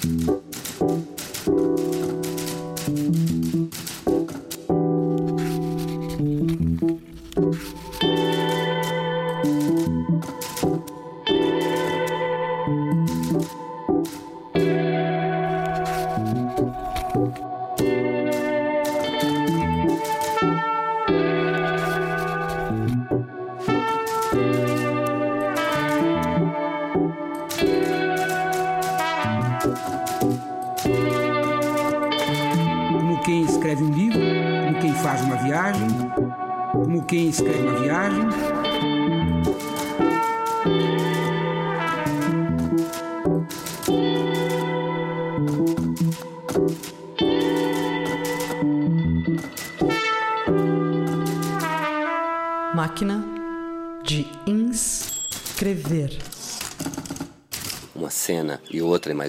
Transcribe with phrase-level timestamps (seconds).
[0.00, 0.49] Como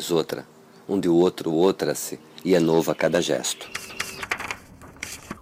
[0.02, 0.48] mais outra,
[0.90, 3.70] onde o outro outra-se e é novo a cada gesto.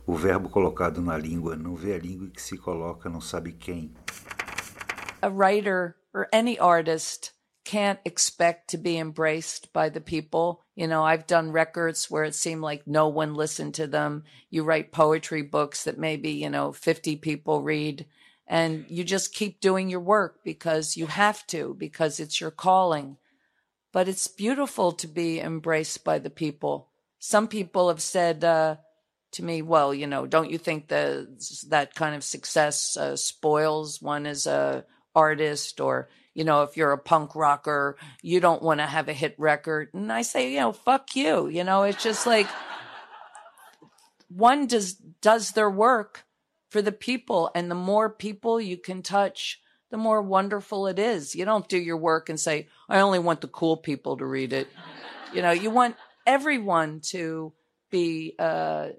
[0.05, 3.93] O verbo colocado na língua não vê a língua que se coloca não sabe quem.
[5.21, 7.31] A writer or any artist
[7.63, 10.59] can't expect to be embraced by the people.
[10.75, 14.23] You know, I've done records where it seemed like no one listened to them.
[14.49, 18.05] You write poetry books that maybe, you know, 50 people read
[18.45, 23.15] and you just keep doing your work because you have to, because it's your calling.
[23.91, 26.89] But it's beautiful to be embraced by the people.
[27.17, 28.77] Some people have said uh,
[29.31, 31.27] to me, well, you know, don't you think that
[31.69, 36.93] that kind of success uh, spoils one as a artist or you know, if you're
[36.93, 39.89] a punk rocker, you don't want to have a hit record.
[39.93, 41.47] And I say, you know, fuck you.
[41.47, 42.47] You know, it's just like
[44.29, 46.25] one does does their work
[46.69, 49.59] for the people, and the more people you can touch,
[49.91, 51.35] the more wonderful it is.
[51.35, 54.53] You don't do your work and say, I only want the cool people to read
[54.53, 54.67] it.
[55.33, 55.95] You know, you want
[56.25, 57.53] everyone to
[57.89, 58.89] be uh,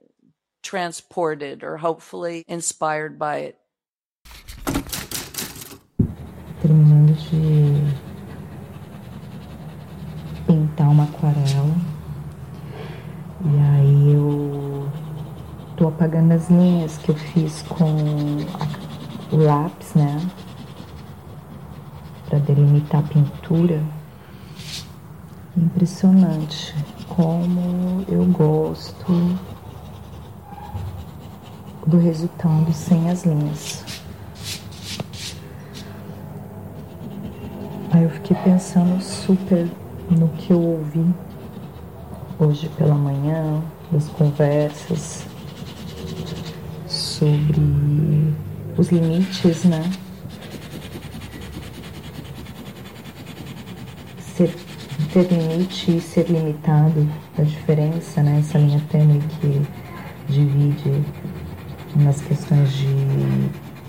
[0.62, 3.56] transported or hopefully inspired by it.
[6.60, 7.94] terminando de
[10.46, 11.74] pintar uma aquarela.
[13.42, 14.88] E aí eu
[15.76, 17.96] tô apagando as linhas que eu fiz com
[19.32, 20.20] o lápis, né?
[22.30, 23.82] Para delimitar a pintura.
[25.56, 26.74] Impressionante
[27.08, 29.36] como eu gosto
[31.86, 33.84] do resultado sem as linhas.
[37.90, 39.68] Aí eu fiquei pensando super
[40.08, 41.04] no que eu ouvi
[42.38, 43.60] hoje pela manhã,
[43.90, 45.26] das conversas
[46.86, 48.32] sobre
[48.78, 49.82] os limites, né?
[54.40, 54.56] Ser,
[55.12, 57.06] ter limite e ser limitado,
[57.36, 58.38] a diferença, né?
[58.38, 59.60] Essa linha tênue que
[60.30, 61.04] divide
[61.94, 62.88] nas questões de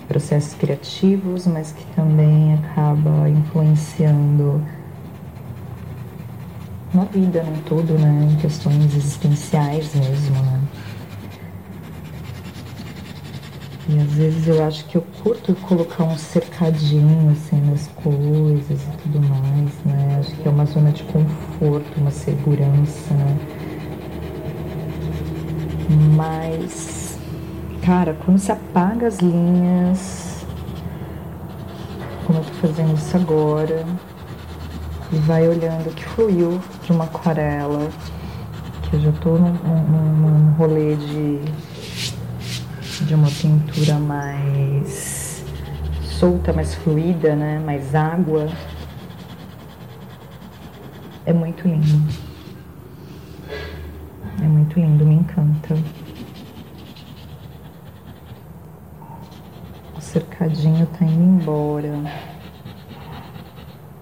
[0.06, 4.62] processos criativos, mas que também acaba influenciando
[6.92, 8.28] na vida, no todo, né?
[8.30, 10.60] Em questões existenciais mesmo, né?
[13.88, 18.96] E às vezes eu acho que eu curto colocar um cercadinho assim nas coisas e
[19.02, 20.18] tudo mais, né?
[20.20, 23.38] Acho que é uma zona de conforto, uma segurança, né?
[26.16, 27.18] Mas,
[27.84, 30.46] cara, quando se apaga as linhas,
[32.24, 33.84] como eu tô fazendo isso agora,
[35.12, 37.88] e vai olhando o que fluiu de uma aquarela,
[38.82, 41.40] que eu já tô num, num, num rolê de
[43.06, 45.44] de uma pintura mais
[46.02, 47.58] solta, mais fluida, né?
[47.58, 48.48] Mais água.
[51.26, 52.12] É muito lindo.
[54.40, 55.76] É muito lindo, me encanta.
[59.96, 61.92] O cercadinho tá indo embora.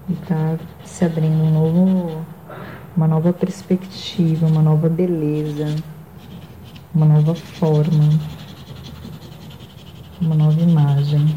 [0.09, 2.25] E tá se abrindo um novo,
[2.95, 5.75] uma nova perspectiva, uma nova beleza,
[6.93, 8.09] uma nova forma
[10.21, 11.35] uma nova imagem.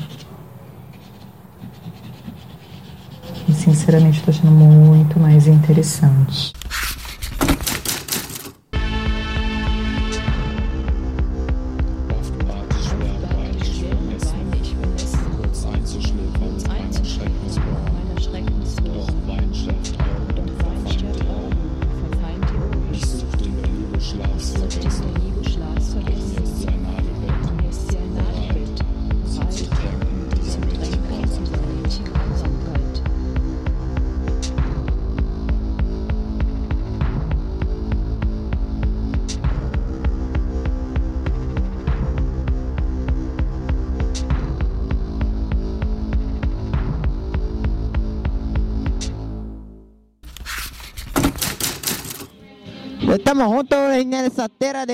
[3.49, 6.53] E sinceramente estou achando muito mais interessante.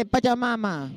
[0.00, 0.90] De Pachamama.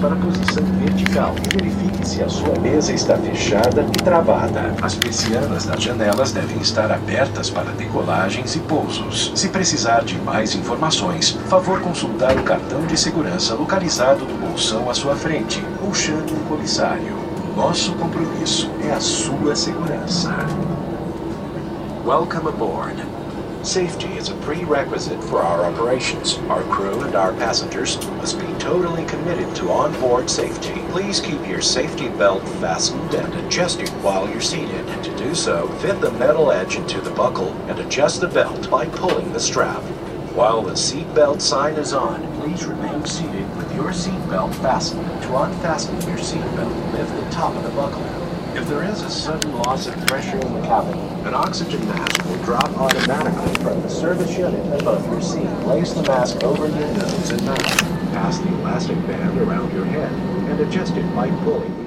[0.00, 4.74] para a posição vertical verifique se a sua mesa está fechada e travada.
[4.82, 9.30] As persianas das janelas devem estar abertas para decolagens e pousos.
[9.36, 14.94] Se precisar de mais informações, favor consultar o cartão de segurança localizado no bolsão à
[14.94, 17.21] sua frente ou chame um comissário.
[17.62, 20.34] Nosso compromisso é a sua segurança.
[22.04, 22.96] Welcome aboard.
[23.62, 26.40] Safety is a prerequisite for our operations.
[26.48, 30.72] Our crew and our passengers must be totally committed to onboard safety.
[30.90, 34.84] Please keep your safety belt fastened and adjusted while you're seated.
[35.04, 38.86] To do so, fit the metal edge into the buckle and adjust the belt by
[38.86, 39.82] pulling the strap.
[40.34, 43.41] While the seatbelt sign is on, please remain seated
[43.74, 45.04] your seatbelt fastened.
[45.22, 48.02] To unfasten your seatbelt, lift the top of the buckle.
[48.56, 52.42] If there is a sudden loss of pressure in the cabin, an oxygen mask will
[52.44, 55.48] drop automatically from the service unit above your seat.
[55.62, 57.78] Place the mask over your nose and mouth.
[58.12, 60.12] Pass the elastic band around your head
[60.50, 61.81] and adjust it by pulling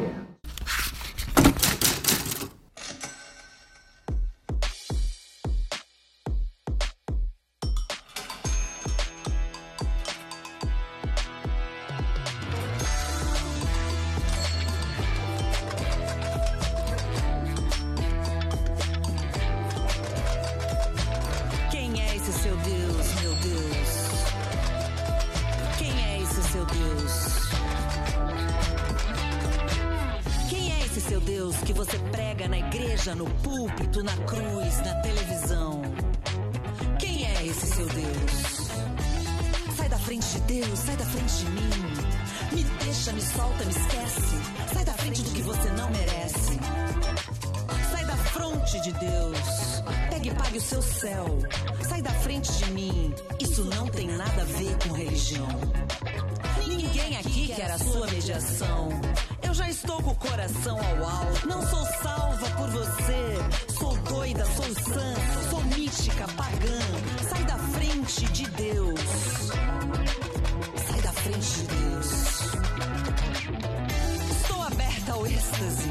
[75.26, 75.90] ao êxtase.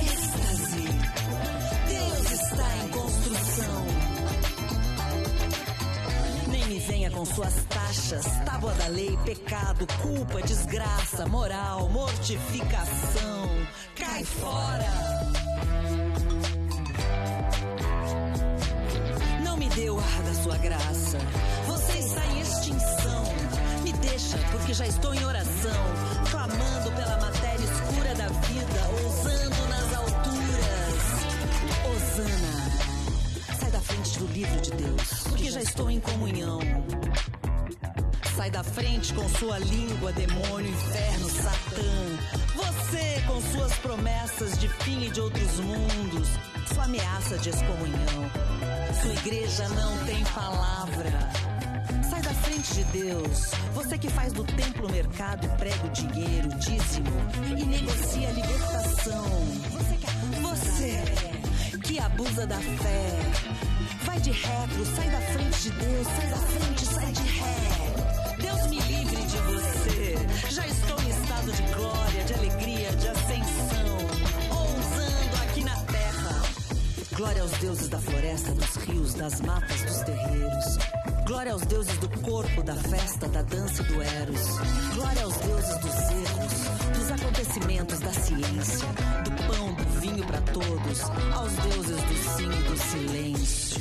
[0.00, 0.86] Êxtase.
[1.88, 3.86] Deus está em construção.
[6.48, 13.48] Nem me venha com suas taxas, tábua da lei, pecado, culpa, desgraça, moral, mortificação.
[13.96, 14.90] Cai fora.
[19.44, 21.18] Não me dê o ar da sua graça.
[21.66, 23.24] Você está em extinção.
[23.82, 25.84] Me deixa, porque já estou em oração,
[26.30, 26.49] clamando
[28.48, 31.02] vida, ousando nas alturas.
[31.92, 36.60] Osana, sai da frente do livro de Deus, porque já estou em comunhão.
[38.36, 42.40] Sai da frente com sua língua, demônio, inferno, Satã.
[42.54, 46.28] Você com suas promessas de fim e de outros mundos,
[46.72, 48.30] sua ameaça de excomunhão.
[49.02, 51.49] Sua igreja não tem palavra.
[52.50, 53.52] Frente de Deus.
[53.74, 57.12] Você que faz do templo mercado, prega o dinheiro, dízimo
[57.56, 59.24] e negocia a libertação.
[60.42, 63.18] Você que abusa da fé.
[64.04, 68.36] Vai de retro, sai da frente de Deus, sai da frente, sai de ré.
[68.40, 70.52] Deus me livre de você.
[70.52, 73.96] Já estou em estado de glória, de alegria, de ascensão.
[74.50, 76.42] Ousando aqui na terra.
[77.12, 81.09] Glória aos deuses da floresta, dos rios, das matas, dos terreiros.
[81.30, 84.40] Glória aos deuses do corpo, da festa, da dança e do eros.
[84.96, 88.88] Glória aos deuses dos erros, dos acontecimentos, da ciência,
[89.22, 91.00] do pão, do vinho para todos.
[91.32, 93.80] Aos deuses do sim e do silêncio.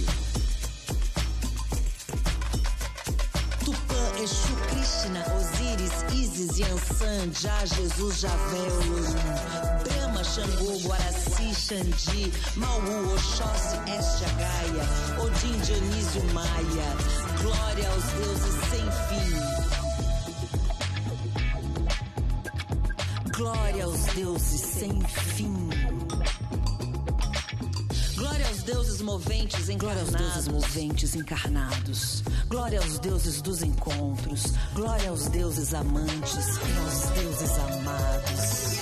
[3.66, 13.12] Tupã, Exu, Krishna, Osíris, Isis, Yansan, Já, Jesus, Javé, Olum, Brahma, Xangô, Guaraci, Xandi, Maú,
[13.16, 19.32] Oxóssi, Este, Gaia, Odin, Dionísio, Maia, glória aos deuses sem fim.
[23.36, 25.70] Glória aos deuses sem fim.
[28.16, 29.80] Glória aos deuses moventes encarnados.
[29.80, 32.24] Glória aos deuses moventes encarnados.
[32.50, 34.44] Glória aos deuses dos encontros.
[34.74, 38.80] Glória aos deuses amantes e aos deuses amados.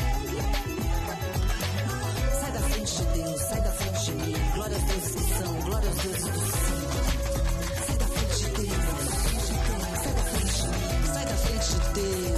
[2.39, 4.35] Sai da frente de Deus, sai da frente de mim.
[4.55, 6.56] Glória aos deuses que são, glória aos deuses do
[11.97, 12.36] frente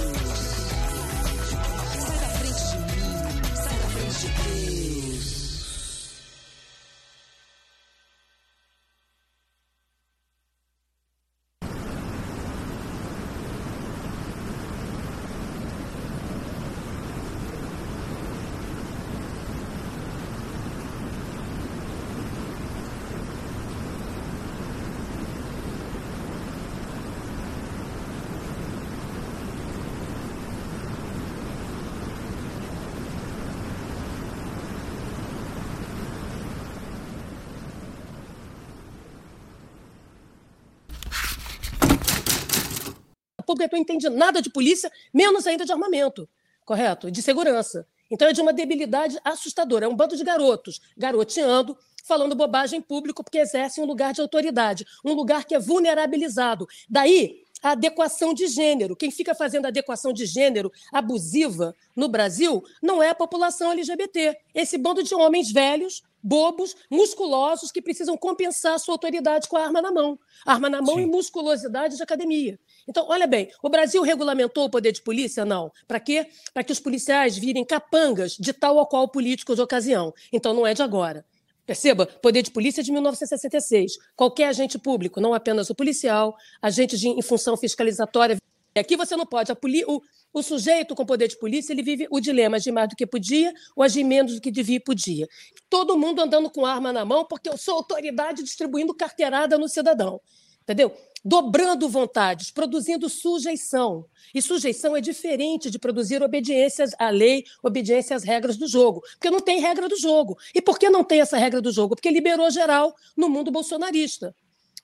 [43.50, 46.28] pública que não entende nada de polícia, menos ainda de armamento,
[46.64, 47.10] correto?
[47.10, 47.86] De segurança.
[48.10, 49.86] Então é de uma debilidade assustadora.
[49.86, 54.20] É um bando de garotos garoteando, falando bobagem em público porque exercem um lugar de
[54.20, 56.66] autoridade, um lugar que é vulnerabilizado.
[56.88, 58.96] Daí a adequação de gênero.
[58.96, 64.36] Quem fica fazendo adequação de gênero abusiva no Brasil não é a população LGBT.
[64.54, 69.64] Esse bando de homens velhos, bobos, musculosos, que precisam compensar a sua autoridade com a
[69.64, 70.18] arma na mão.
[70.44, 71.02] Arma na mão Sim.
[71.02, 72.58] e musculosidade de academia.
[72.88, 75.44] Então, olha bem, o Brasil regulamentou o poder de polícia?
[75.44, 75.70] Não.
[75.86, 76.26] Para quê?
[76.52, 80.12] Para que os policiais virem capangas de tal ou qual político de ocasião.
[80.32, 81.24] Então, não é de agora.
[81.70, 83.92] Perceba, poder de polícia de 1966.
[84.16, 88.36] Qualquer agente público, não apenas o policial, agente de, em função fiscalizatória.
[88.76, 89.54] Aqui você não pode.
[89.54, 90.00] Poli, o,
[90.32, 93.52] o, sujeito com poder de polícia ele vive o dilema de mais do que podia
[93.74, 95.26] ou agir menos do que devia e podia.
[95.68, 100.20] Todo mundo andando com arma na mão porque eu sou autoridade distribuindo carteirada no cidadão.
[100.62, 100.94] Entendeu?
[101.24, 104.06] dobrando vontades, produzindo sujeição.
[104.34, 109.02] E sujeição é diferente de produzir obediências à lei, obediência às regras do jogo.
[109.12, 110.36] Porque não tem regra do jogo.
[110.54, 111.94] E por que não tem essa regra do jogo?
[111.94, 114.34] Porque liberou geral no mundo bolsonarista.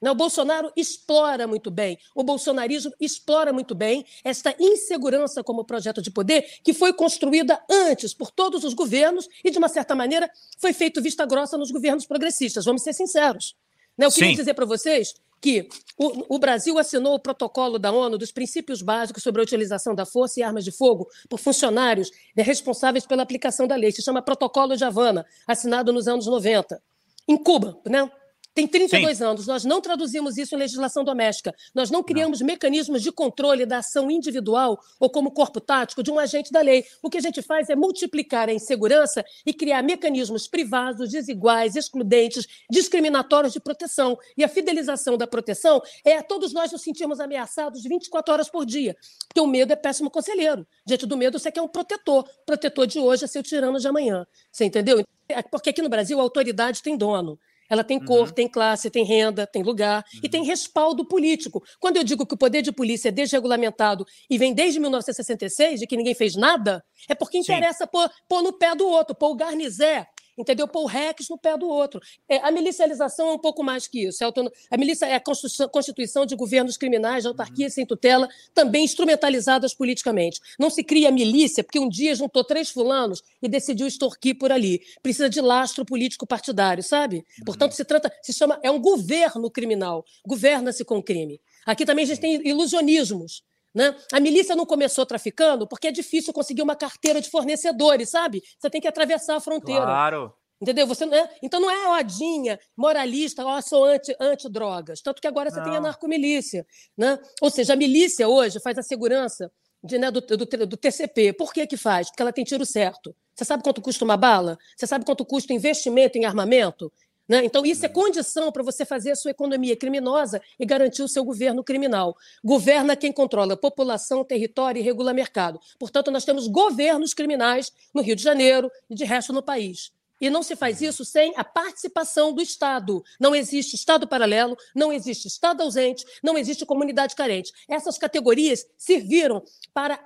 [0.00, 6.10] O Bolsonaro explora muito bem, o bolsonarismo explora muito bem esta insegurança como projeto de
[6.10, 10.72] poder que foi construída antes por todos os governos e, de uma certa maneira, foi
[10.72, 12.64] feito vista grossa nos governos progressistas.
[12.64, 13.56] Vamos ser sinceros.
[13.96, 14.06] Né?
[14.06, 14.36] Eu queria Sim.
[14.36, 19.22] dizer para vocês que o, o, Brasil assinou o protocolo da ONU dos princípios básicos
[19.22, 23.76] sobre a utilização da força e armas de fogo por funcionários responsáveis pela aplicação da
[23.76, 23.92] lei.
[23.92, 26.82] Se chama Protocolo de Havana, assinado nos anos 90.
[27.28, 28.10] Em Cuba, né?
[28.56, 29.25] Tem 32 Sim.
[29.25, 31.54] anos, nós não traduzimos isso em legislação doméstica.
[31.75, 32.46] Nós não criamos não.
[32.46, 36.82] mecanismos de controle da ação individual ou como corpo tático de um agente da lei.
[37.02, 42.46] O que a gente faz é multiplicar a insegurança e criar mecanismos privados, desiguais, excludentes,
[42.70, 44.16] discriminatórios de proteção.
[44.38, 48.96] E a fidelização da proteção é todos nós nos sentimos ameaçados 24 horas por dia.
[49.28, 50.66] Porque o medo é péssimo conselheiro.
[50.86, 52.26] Diante do medo, você quer um protetor.
[52.46, 54.26] Protetor de hoje é seu tirano de amanhã.
[54.50, 55.04] Você entendeu?
[55.50, 57.38] Porque aqui no Brasil a autoridade tem dono.
[57.70, 58.35] Ela tem cor, uhum.
[58.35, 60.20] tem classe, tem renda, tem lugar uhum.
[60.23, 60.46] e tem uhum.
[60.46, 61.62] respaldo político.
[61.80, 65.87] Quando eu digo que o poder de polícia é desregulamentado e vem desde 1966 e
[65.87, 69.37] que ninguém fez nada, é porque interessa pôr, pôr no pé do outro, pôr o
[69.37, 70.68] Garnizé entendeu?
[70.68, 72.00] Pôr o REX no pé do outro.
[72.28, 74.22] É, a milicialização é um pouco mais que isso.
[74.22, 74.26] É
[74.70, 80.40] a milícia é a constituição de governos criminais, de autarquias sem tutela, também instrumentalizadas politicamente.
[80.58, 84.80] Não se cria milícia porque um dia juntou três fulanos e decidiu extorquir por ali.
[85.02, 87.24] Precisa de lastro político partidário, sabe?
[87.44, 90.04] Portanto, se trata, se chama, é um governo criminal.
[90.26, 91.40] Governa-se com crime.
[91.64, 93.42] Aqui também a gente tem ilusionismos.
[93.76, 93.95] Né?
[94.11, 98.42] A milícia não começou traficando porque é difícil conseguir uma carteira de fornecedores, sabe?
[98.59, 99.83] Você tem que atravessar a fronteira.
[99.83, 100.33] Claro.
[100.59, 100.87] Entendeu?
[100.87, 105.02] Você não é, então não é odinha, moralista, ó, sou anti, anti-drogas.
[105.02, 105.64] Tanto que agora você não.
[105.64, 106.66] tem a narcomilícia.
[106.97, 107.18] Né?
[107.42, 109.52] Ou seja, a milícia hoje faz a segurança
[109.85, 111.35] de, né, do, do, do, TCP.
[111.35, 112.09] Por que, que faz?
[112.09, 113.14] Porque ela tem tiro certo.
[113.35, 114.56] Você sabe quanto custa uma bala?
[114.75, 116.90] Você sabe quanto custa o investimento em armamento?
[117.28, 117.45] Né?
[117.45, 121.25] Então, isso é condição para você fazer a sua economia criminosa e garantir o seu
[121.25, 122.16] governo criminal.
[122.45, 125.61] Governa quem controla população, território e regula mercado.
[125.78, 129.95] Portanto, nós temos governos criminais no Rio de Janeiro e de resto no país.
[130.20, 133.02] E não se faz isso sem a participação do Estado.
[133.20, 137.52] Não existe Estado paralelo, não existe Estado ausente, não existe comunidade carente.
[137.68, 139.42] Essas categorias serviram
[139.75, 140.00] para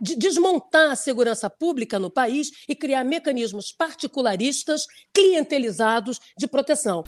[0.00, 7.04] desmontar a segurança pública no país e criar mecanismos particularistas, clientelizados de proteção.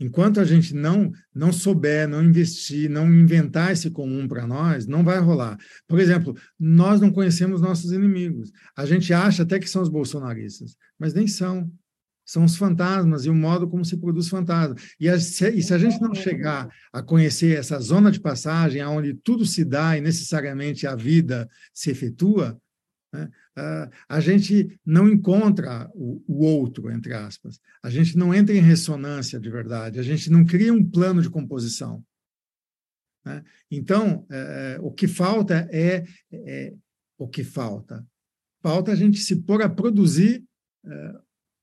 [0.00, 5.04] Enquanto a gente não não souber, não investir, não inventar esse comum para nós, não
[5.04, 5.58] vai rolar.
[5.86, 8.50] Por exemplo, nós não conhecemos nossos inimigos.
[8.76, 11.70] A gente acha até que são os bolsonaristas, mas nem são.
[12.26, 14.74] São os fantasmas e o modo como se produz fantasma.
[14.98, 18.82] E, a, se, e se a gente não chegar a conhecer essa zona de passagem,
[18.82, 22.58] onde tudo se dá e necessariamente a vida se efetua,
[24.08, 27.60] a gente não encontra o, o, outro, entre aspas.
[27.82, 31.30] A gente não entra em ressonância de verdade, a gente não cria um plano de
[31.30, 32.04] composição.
[33.24, 33.42] Né?
[33.70, 36.74] Então, é, o que falta é, é,
[37.18, 38.06] o que falta.
[38.62, 40.44] Falta a gente se pôr a produzir
[40.84, 41.14] é,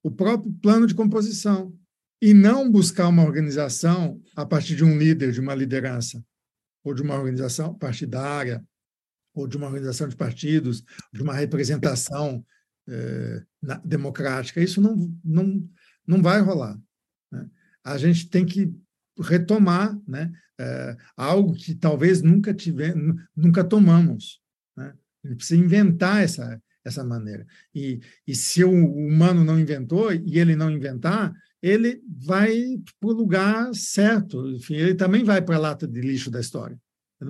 [0.03, 1.73] o próprio plano de composição
[2.21, 6.23] e não buscar uma organização a partir de um líder, de uma liderança,
[6.83, 8.63] ou de uma organização partidária,
[9.33, 10.83] ou de uma organização de partidos,
[11.13, 12.45] de uma representação
[12.87, 14.61] eh, na, democrática.
[14.61, 15.69] Isso não, não,
[16.05, 16.79] não vai rolar.
[17.31, 17.49] Né?
[17.83, 18.73] A gente tem que
[19.19, 24.41] retomar né, eh, algo que talvez nunca tivemos, nunca tomamos.
[24.75, 24.93] Né?
[25.23, 27.45] A gente precisa inventar essa, essa maneira.
[27.73, 33.13] E, e se o humano não inventou e ele não inventar, ele vai para o
[33.13, 34.49] lugar certo.
[34.49, 36.77] Enfim, ele também vai para a lata de lixo da história.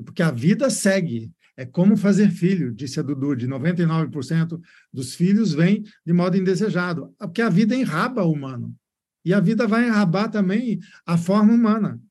[0.05, 1.31] Porque a vida segue.
[1.61, 4.59] É como fazer filho, disse a Dudu, de 99%
[4.91, 7.13] dos filhos vêm de modo indesejado.
[7.19, 8.75] Porque a vida enraba o humano.
[9.23, 12.01] E a vida vai enrabar também a forma humana.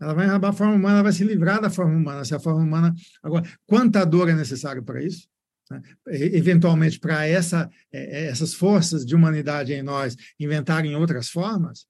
[0.00, 2.24] Ela vai enrabar a forma humana, ela vai se livrar da forma humana.
[2.24, 2.94] Se a forma humana.
[3.22, 5.28] Agora, quanta dor é necessária para isso?
[5.70, 5.82] Né?
[6.06, 11.86] Eventualmente, para essa, é, é, essas forças de humanidade em nós inventarem outras formas?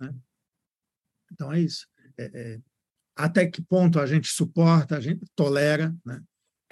[0.00, 0.12] Né?
[1.30, 1.86] Então, é isso.
[2.18, 2.60] É, é,
[3.14, 6.20] até que ponto a gente suporta, a gente tolera, né?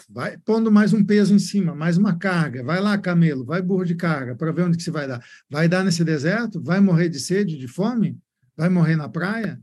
[0.06, 2.62] Vai pondo mais um peso em cima, mais uma carga.
[2.62, 5.24] Vai lá, camelo, vai burro de carga, para ver onde que se vai dar.
[5.50, 6.62] Vai dar nesse deserto?
[6.62, 8.18] Vai morrer de sede, de fome?
[8.56, 9.60] Vai morrer na praia?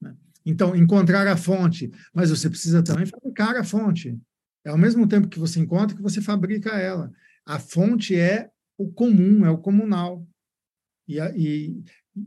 [0.00, 0.14] Né?
[0.46, 1.90] Então, encontrar a fonte.
[2.14, 4.18] Mas você precisa também fabricar a fonte.
[4.64, 7.12] É ao mesmo tempo que você encontra que você fabrica ela.
[7.44, 10.26] A fonte é o comum, é o comunal.
[11.06, 11.84] E, a, e,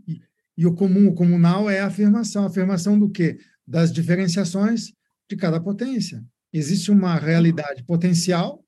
[0.08, 0.22] e,
[0.56, 2.44] e o comum, o comunal é a afirmação.
[2.44, 3.40] A afirmação do quê?
[3.66, 4.94] Das diferenciações
[5.28, 6.24] de cada potência
[6.58, 8.64] existe uma realidade potencial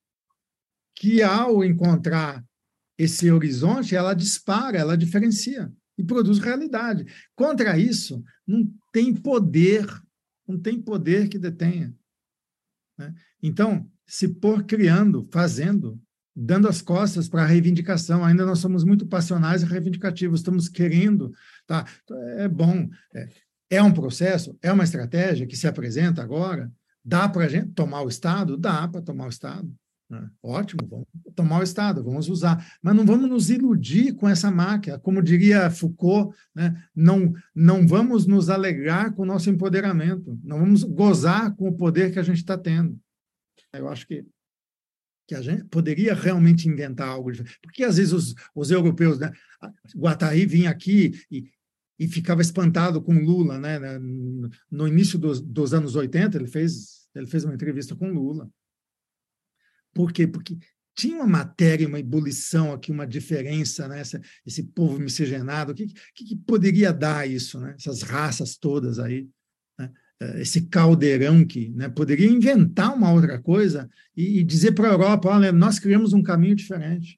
[0.96, 2.44] que, ao encontrar
[2.98, 7.06] esse horizonte, ela dispara, ela diferencia e produz realidade.
[7.36, 9.86] Contra isso, não tem poder,
[10.48, 11.96] não tem poder que detenha.
[12.98, 13.14] Né?
[13.42, 16.02] Então, se por criando, fazendo,
[16.36, 21.34] dando as costas para a reivindicação, ainda nós somos muito passionais e reivindicativos, estamos querendo,
[21.68, 21.86] tá?
[22.38, 23.30] É bom, é,
[23.70, 26.72] é um processo, é uma estratégia que se apresenta agora,
[27.04, 28.58] Dá para a gente tomar o Estado?
[28.58, 29.74] Dá para tomar o Estado.
[30.10, 30.28] Né?
[30.42, 32.66] Ótimo, vamos tomar o Estado, vamos usar.
[32.82, 34.98] Mas não vamos nos iludir com essa máquina.
[34.98, 36.84] Como diria Foucault, né?
[36.96, 42.12] não, não vamos nos alegrar com o nosso empoderamento, não vamos gozar com o poder
[42.12, 43.00] que a gente está tendo.
[43.72, 44.26] Eu acho que,
[45.28, 47.60] que a gente poderia realmente inventar algo diferente.
[47.62, 49.32] Porque às vezes os, os europeus, né?
[49.96, 51.52] Guattari vinha aqui e,
[52.00, 53.78] e ficava espantado com Lula, né?
[54.72, 58.50] No início dos, dos anos 80, ele fez ele fez uma entrevista com Lula.
[59.94, 60.28] Por quê?
[60.28, 60.58] Porque
[60.96, 64.02] tinha uma matéria, uma ebulição aqui, uma diferença, né?
[64.02, 67.74] esse, esse povo miscigenado, o que, que, que, poderia dar isso, né?
[67.78, 69.28] essas raças todas aí,
[69.78, 69.92] né?
[70.22, 71.88] É, esse caldeirão que né?
[71.88, 76.22] poderia inventar uma outra coisa e, e dizer para a Europa, olha, nós criamos um
[76.22, 77.18] caminho diferente,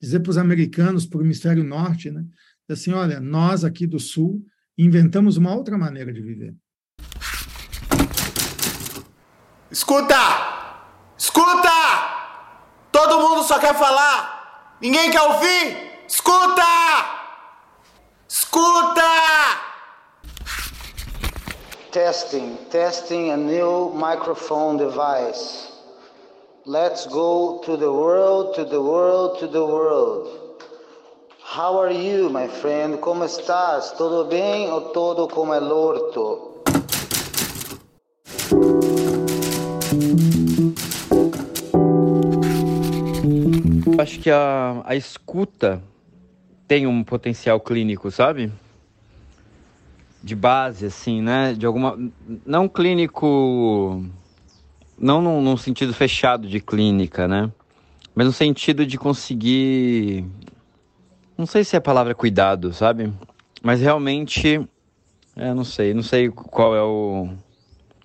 [0.00, 2.26] dizer para os americanos, para o hemisfério norte, né?
[2.72, 4.40] Assim, olha, nós aqui do sul
[4.76, 6.54] inventamos uma outra maneira de viver.
[9.70, 10.14] Escuta!
[11.16, 11.68] Escuta!
[12.90, 14.76] Todo mundo só quer falar.
[14.80, 16.04] Ninguém quer ouvir.
[16.06, 16.62] Escuta!
[18.28, 19.02] Escuta!
[21.90, 25.70] Testing, testing a new microphone device.
[26.64, 30.41] Let's go to the world, to the world, to the world.
[31.54, 32.96] How are you, my friend?
[32.96, 33.92] Como estás?
[33.92, 36.50] Tudo bem ou todo como é lorto?
[44.00, 45.82] acho que a, a escuta
[46.66, 48.50] tem um potencial clínico, sabe?
[50.22, 51.52] De base, assim, né?
[51.52, 51.98] De alguma.
[52.46, 54.02] Não clínico.
[54.98, 57.52] Não num, num sentido fechado de clínica, né?
[58.14, 60.24] Mas no sentido de conseguir.
[61.36, 63.12] Não sei se é a palavra cuidado, sabe?
[63.62, 64.60] Mas realmente.
[65.36, 65.94] É, não sei.
[65.94, 67.28] Não sei qual é o.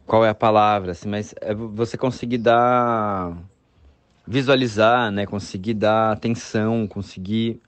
[0.06, 3.36] Qual é a palavra, assim, mas é você conseguir dar
[4.26, 5.26] visualizar, né?
[5.26, 7.62] Conseguir dar atenção, conseguir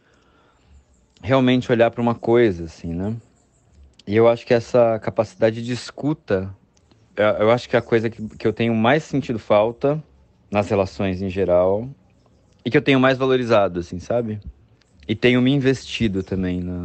[1.22, 3.16] realmente olhar para uma coisa, assim, né?
[4.08, 6.54] E eu acho que essa capacidade de escuta,
[7.16, 10.02] eu acho que é a coisa que, que eu tenho mais sentido falta
[10.50, 11.88] nas relações em geral
[12.66, 14.40] e que eu tenho mais valorizado, assim, sabe?
[15.10, 16.84] E tenho me investido também na,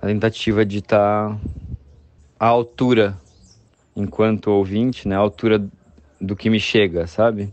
[0.00, 1.40] na tentativa de estar tá
[2.38, 3.18] à altura,
[3.96, 5.16] enquanto ouvinte, né?
[5.16, 5.68] À altura
[6.20, 7.52] do que me chega, sabe?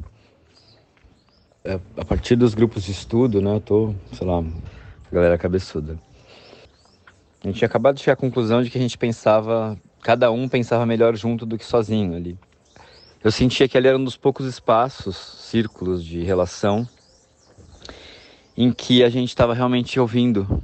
[1.63, 4.43] É, a partir dos grupos de estudo, né, eu tô, sei lá,
[5.11, 5.97] galera cabeçuda.
[7.43, 10.47] A gente tinha acabado de chegar à conclusão de que a gente pensava, cada um
[10.47, 12.37] pensava melhor junto do que sozinho ali.
[13.23, 16.87] Eu sentia que ali era um dos poucos espaços, círculos de relação,
[18.59, 20.61] em que a gente estava realmente ouvindo.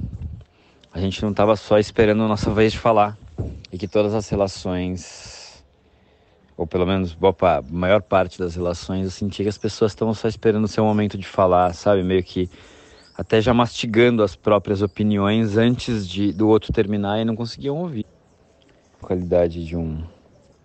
[0.92, 3.16] A gente não estava só esperando a nossa vez de falar.
[3.72, 5.64] E que todas as relações
[6.58, 10.28] ou pelo menos a maior parte das relações, eu sentia que as pessoas estavam só
[10.28, 12.02] esperando o seu momento de falar, sabe?
[12.02, 12.50] Meio que
[13.16, 18.04] até já mastigando as próprias opiniões antes de, do outro terminar e não conseguiam ouvir.
[19.00, 20.04] Qualidade de um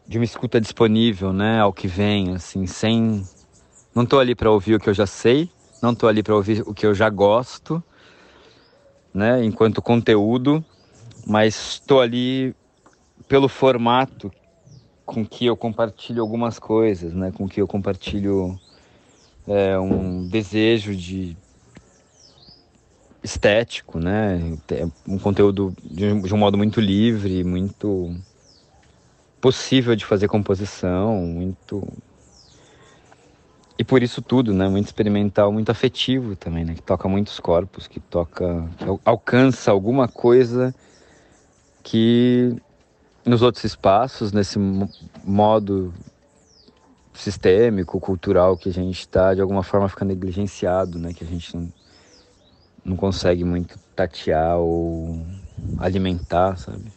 [0.08, 3.24] de uma escuta disponível, né, ao que vem, assim, sem
[3.96, 5.50] não tô ali para ouvir o que eu já sei,
[5.82, 7.84] não tô ali para ouvir o que eu já gosto,
[9.14, 10.64] né, enquanto conteúdo,
[11.26, 12.56] mas estou ali
[13.28, 14.32] pelo formato
[15.06, 17.32] com que eu compartilho algumas coisas, né?
[17.32, 18.58] Com que eu compartilho
[19.48, 21.36] é, um desejo de
[23.24, 24.58] estético, né?
[25.08, 28.16] Um conteúdo de um modo muito livre, muito
[29.42, 31.86] possível de fazer composição, muito
[33.78, 34.68] e por isso tudo, né?
[34.68, 36.76] Muito experimental, muito afetivo também, né?
[36.76, 40.74] Que toca muitos corpos, que toca, que alcança alguma coisa
[41.84, 42.56] que
[43.26, 44.60] nos outros espaços, nesse
[45.24, 45.94] modo
[47.14, 51.14] sistêmico, cultural que a gente está, de alguma forma fica negligenciado, né?
[51.14, 51.74] Que a gente não,
[52.84, 55.26] não consegue muito tatear ou
[55.78, 56.92] alimentar, sabe?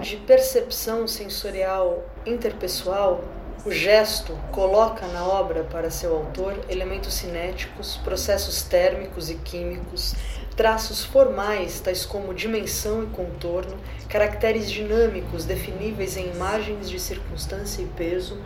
[0.00, 3.24] De percepção sensorial interpessoal,
[3.66, 10.14] o gesto coloca na obra para seu autor elementos cinéticos, processos térmicos e químicos,
[10.56, 13.76] traços formais tais como dimensão e contorno,
[14.08, 18.40] caracteres dinâmicos definíveis em imagens de circunstância e peso,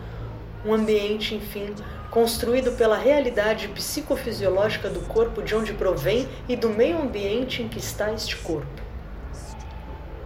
[0.65, 1.75] um ambiente, enfim,
[2.09, 7.77] construído pela realidade psicofisiológica do corpo de onde provém e do meio ambiente em que
[7.77, 8.82] está este corpo.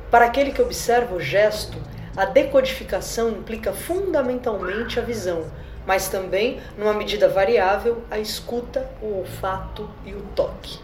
[0.10, 1.78] Para aquele que observa o gesto,
[2.16, 5.46] a decodificação implica fundamentalmente a visão,
[5.86, 10.80] mas também, numa medida variável, a escuta, o olfato e o toque.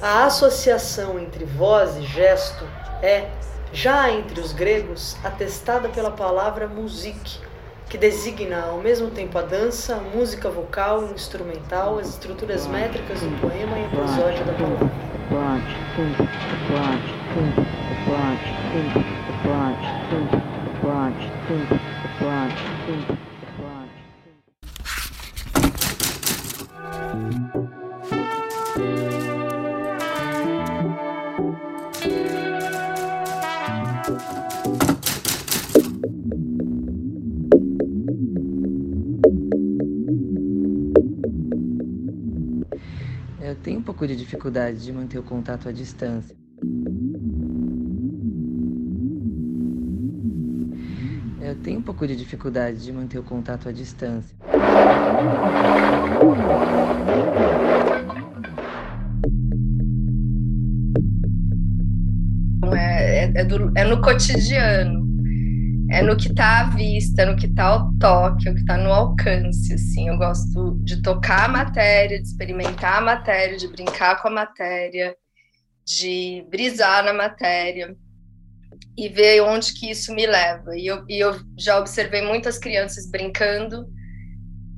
[0.00, 2.64] A associação entre voz e gesto
[3.02, 3.28] é,
[3.72, 7.40] já entre os gregos, atestada pela palavra musique,
[7.88, 13.20] que designa ao mesmo tempo a dança, a música vocal e instrumental, as estruturas métricas
[13.20, 14.90] do poema e a prosódia da palavra.
[43.40, 46.36] Eu tenho um pouco de dificuldade de manter o contato à distância.
[51.66, 54.36] Tenho um pouco de dificuldade de manter o contato à distância.
[62.72, 65.08] É, é, é, do, é no cotidiano,
[65.90, 68.78] é no que está à vista, no que está ao toque, é o que está
[68.78, 69.74] no alcance.
[69.74, 74.30] Assim, eu gosto de tocar a matéria, de experimentar a matéria, de brincar com a
[74.30, 75.16] matéria,
[75.84, 77.96] de brisar na matéria
[78.96, 80.76] e ver onde que isso me leva.
[80.76, 83.86] E eu, e eu já observei muitas crianças brincando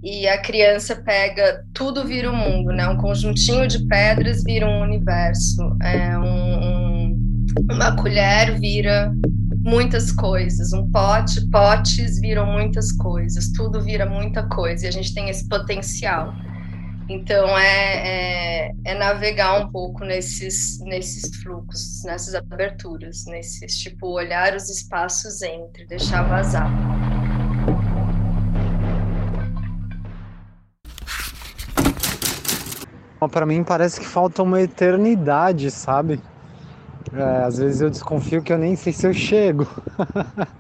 [0.02, 2.88] e a criança pega tudo vira o um mundo, né?
[2.88, 9.12] Um conjuntinho de pedras vira um universo, é um, um, uma colher vira
[9.56, 15.12] muitas coisas, um pote, potes viram muitas coisas, tudo vira muita coisa e a gente
[15.12, 16.32] tem esse potencial.
[17.08, 24.54] Então é, é, é, navegar um pouco nesses, nesses fluxos, nessas aberturas, nesses tipo olhar
[24.54, 26.70] os espaços entre, deixar vazar.
[33.32, 36.20] Para mim parece que falta uma eternidade, sabe?
[37.12, 39.66] É, às vezes eu desconfio que eu nem sei se eu chego.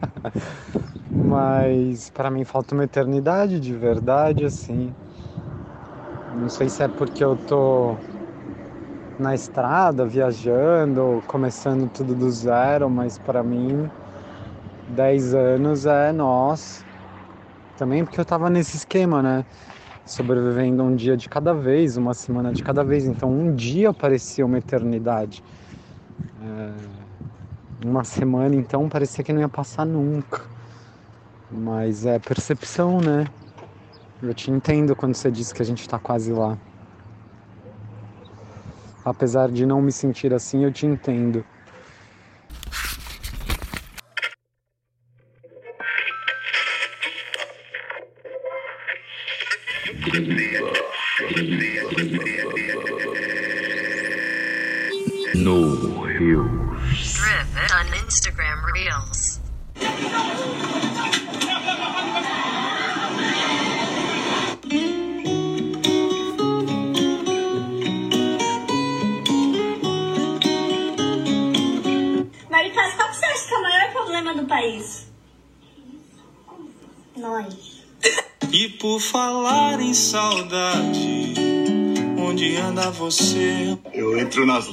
[1.12, 4.94] Mas para mim falta uma eternidade de verdade, assim.
[6.38, 7.96] Não sei se é porque eu tô
[9.18, 13.90] na estrada, viajando, começando tudo do zero, mas para mim
[14.90, 16.84] 10 anos é nós.
[17.76, 19.44] Também porque eu tava nesse esquema, né?
[20.06, 23.04] Sobrevivendo um dia de cada vez, uma semana de cada vez.
[23.04, 25.42] Então um dia parecia uma eternidade.
[26.40, 26.72] É...
[27.84, 30.42] Uma semana então parecia que não ia passar nunca.
[31.50, 33.26] Mas é percepção, né?
[34.22, 36.56] Eu te entendo quando você diz que a gente está quase lá.
[39.04, 41.44] Apesar de não me sentir assim, eu te entendo.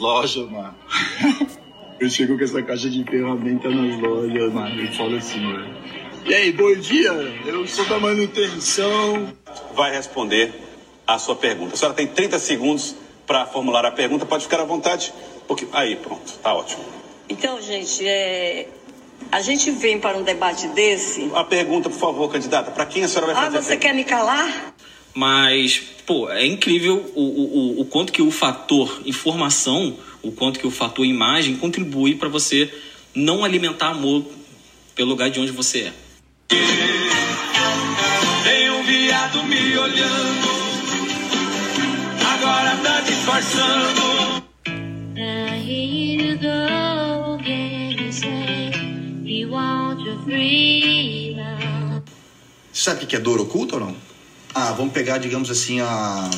[0.06, 0.76] Lojas, mano.
[2.00, 5.74] Eu chego com essa caixa de ferramenta nas lojas, mano, e falo assim, mano.
[6.26, 7.12] E aí, bom dia?
[7.46, 9.34] Eu sou da manutenção.
[9.74, 10.54] Vai responder
[11.08, 11.74] a sua pergunta.
[11.74, 14.26] A senhora tem 30 segundos para formular a pergunta.
[14.26, 15.14] Pode ficar à vontade.
[15.48, 15.68] Porque...
[15.72, 16.34] Aí, pronto.
[16.44, 16.84] Tá ótimo.
[17.30, 18.68] Então, gente, é...
[19.32, 21.32] a gente vem para um debate desse.
[21.34, 22.72] A pergunta, por favor, candidata.
[22.72, 23.58] Para quem a senhora vai Ah, fazer?
[23.58, 24.75] a você quer me calar?
[25.16, 30.68] Mas, pô, é incrível o, o, o- quanto que o fator informação, o quanto que
[30.68, 32.70] o fator imagem contribui para você
[33.16, 34.26] não alimentar amor
[34.94, 35.94] pelo lugar de onde você é.
[38.44, 40.48] Tem um viado me olhando,
[42.34, 44.06] agora tá disfarçando.
[52.74, 53.96] Sabe o que é dor oculta ou não?
[54.58, 56.30] Ah, vamos pegar, digamos assim, a.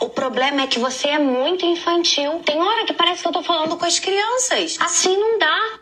[0.00, 2.40] O problema é que você é muito infantil.
[2.46, 4.78] Tem hora que parece que eu tô falando com as crianças.
[4.80, 5.81] Assim não dá.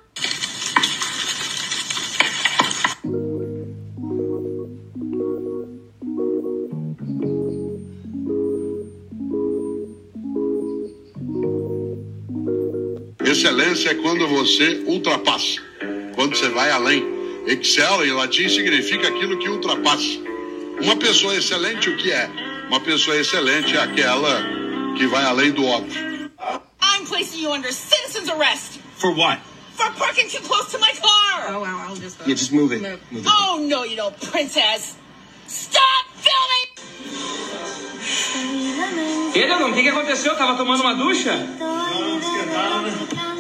[13.81, 15.59] Excelência é quando você ultrapassa,
[16.15, 17.03] quando você vai além.
[17.47, 20.21] Excel em latim significa aquilo que ultrapassa.
[20.83, 22.29] Uma pessoa excelente, o que é?
[22.69, 24.43] Uma pessoa excelente é aquela
[24.99, 26.31] que vai além do óbvio.
[26.83, 29.41] I'm placing you under citizen's arrest For what?
[29.73, 31.55] for parking too close to my car.
[31.55, 32.19] Oh, wow, I'll just.
[32.27, 32.83] Yeah, just move it.
[32.83, 33.27] Move it.
[33.27, 34.99] Oh, no, you don't, princess.
[35.47, 36.70] Stop filming!
[39.35, 40.35] E Dagão, o que, que aconteceu?
[40.37, 41.47] Tava tomando uma ducha?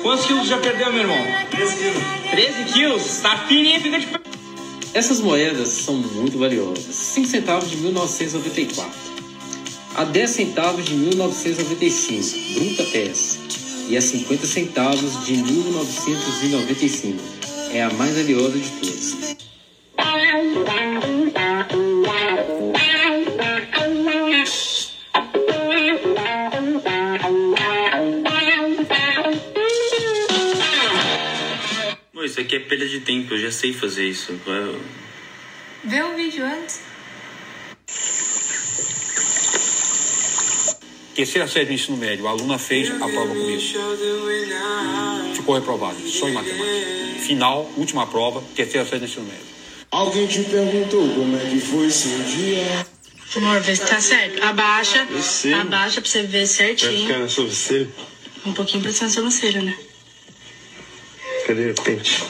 [0.02, 1.18] Quantos quilos já perdeu, meu irmão?
[1.50, 2.02] 13 quilos.
[2.30, 3.20] 13 quilos?
[3.20, 4.20] Tá fininho, fica de pé.
[4.94, 6.94] Essas moedas são muito valiosas.
[6.94, 8.92] 5 centavos de 1994.
[9.96, 13.38] A 10 centavos de 1995, bruta peça.
[13.88, 17.18] E a 50 centavos de 1995.
[17.72, 19.36] É a mais valiosa de todas.
[32.40, 34.32] Isso aqui é perda de tempo, eu já sei fazer isso.
[34.46, 34.80] Eu-
[35.84, 36.80] Vê o vídeo antes.
[41.14, 43.60] Terceira série do ensino médio, a aluna fez a prova comigo.
[45.34, 47.20] Ficou reprovada, só em matemática.
[47.20, 49.44] Final, última prova, terceira série do ensino médio.
[49.90, 52.86] Alguém te perguntou como é que foi seu dia?
[53.36, 54.42] Amor, vê se tá certo.
[54.42, 55.06] Abaixa.
[55.60, 57.06] Abaixa pra você ver Vai certinho.
[57.06, 57.88] ficar na sobrancelha?
[58.46, 59.76] Um pouquinho pra cima da sobrancelha, né?
[61.50, 62.22] Cadê o pente?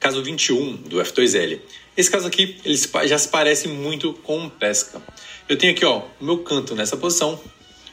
[0.00, 1.60] Caso 21 do F2L.
[1.96, 2.76] Esse caso aqui, ele
[3.06, 5.00] já se parece muito com pesca.
[5.48, 7.40] Eu tenho aqui, ó, o meu canto nessa posição.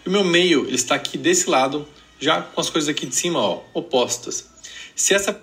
[0.04, 1.88] E o meu meio, ele está aqui desse lado,
[2.20, 4.50] já com as coisas aqui de cima, ó, opostas.
[4.96, 5.40] Se essa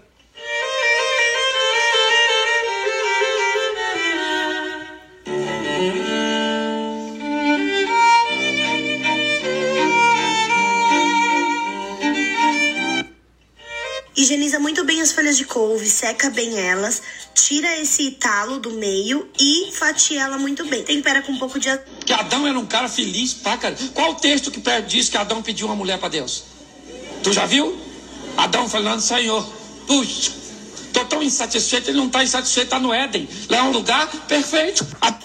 [15.40, 17.00] de couve, seca bem elas,
[17.35, 20.83] tira esse talo do meio e fatia ela muito bem.
[20.85, 21.68] Tempera com um pouco de
[22.05, 23.81] Que Adão era um cara feliz pra caramba.
[23.94, 26.44] Qual o texto que diz que Adão pediu uma mulher pra Deus?
[27.22, 27.74] Tu já viu?
[28.37, 29.42] Adão falando, Senhor,
[29.87, 30.31] puxa,
[30.92, 33.26] tô tão insatisfeito, ele não tá insatisfeito, tá no Éden.
[33.48, 34.87] Lá é um lugar perfeito.
[35.00, 35.18] A-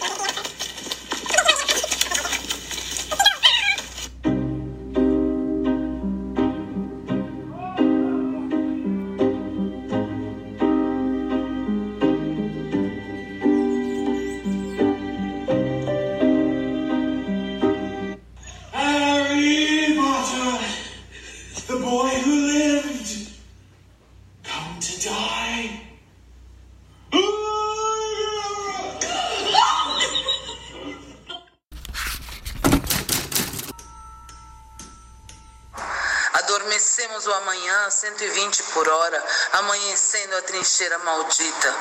[40.16, 41.76] amanhecendo a trincheira maldita.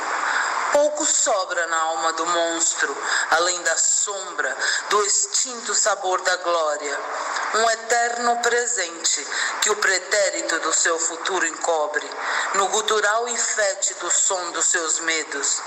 [0.73, 2.97] Pouco sobra na alma do monstro,
[3.31, 4.57] além da sombra,
[4.91, 7.01] do extinto sabor da glória.
[7.55, 9.25] Um eterno presente
[9.63, 12.11] que o pretérito do seu futuro encobre,
[12.55, 15.63] no gutural e fétido som dos seus medos.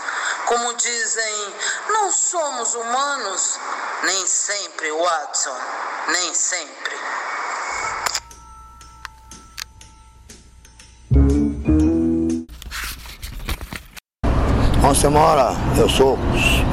[0.46, 1.56] Como dizem,
[1.88, 3.58] não somos humanos?
[4.04, 5.58] Nem sempre, Watson,
[6.08, 6.98] nem sempre.
[14.88, 15.54] Onde você mora?
[15.78, 16.18] Eu sou,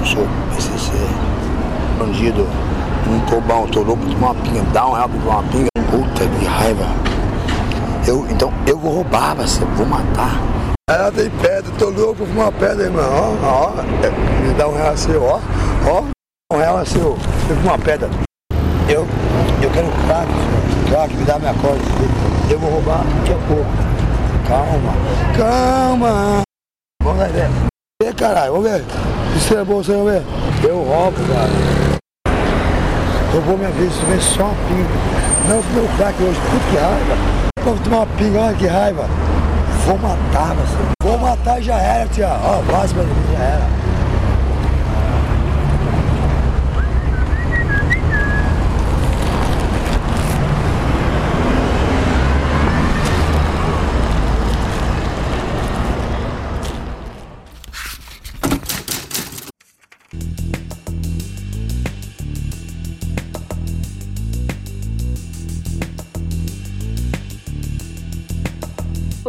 [0.04, 0.24] sou
[0.54, 0.92] PCC,
[1.98, 2.46] bandido.
[3.08, 4.62] Não tô bom, tô louco de uma pinga.
[4.72, 5.66] Dá um real pra uma pinga.
[5.90, 6.84] Puta que raiva.
[8.06, 10.40] Eu, então eu vou roubar, você, vou matar.
[10.88, 13.02] Ela tem pedra, tô louco com uma pedra, irmão.
[13.42, 15.40] Ó, ó, me dá um real assim, ó,
[15.90, 16.04] ó,
[16.54, 17.16] um real assim, ó,
[17.50, 18.08] eu uma pedra.
[18.88, 19.08] Eu,
[19.60, 20.28] eu quero crack,
[20.88, 21.82] crack, me dá minha corda.
[22.48, 23.70] Eu vou roubar daqui a pouco.
[24.46, 24.92] Calma,
[25.36, 26.42] calma.
[27.02, 27.73] Vamos lá, ideia.
[28.04, 28.84] E caralho, vamos ver.
[29.34, 30.22] Isso é bom, você vai ver.
[30.62, 31.48] Eu roubo, cara.
[33.32, 34.90] Roubou minha vez, isso vem só uma pinga.
[35.48, 37.16] Não, meu crack hoje, puta que raiva.
[37.64, 39.08] Vou tomar uma pinga, olha que raiva.
[39.86, 40.76] Vou matar você.
[41.02, 42.28] Vou matar já era, tia.
[42.28, 43.66] Ó, mim, já era.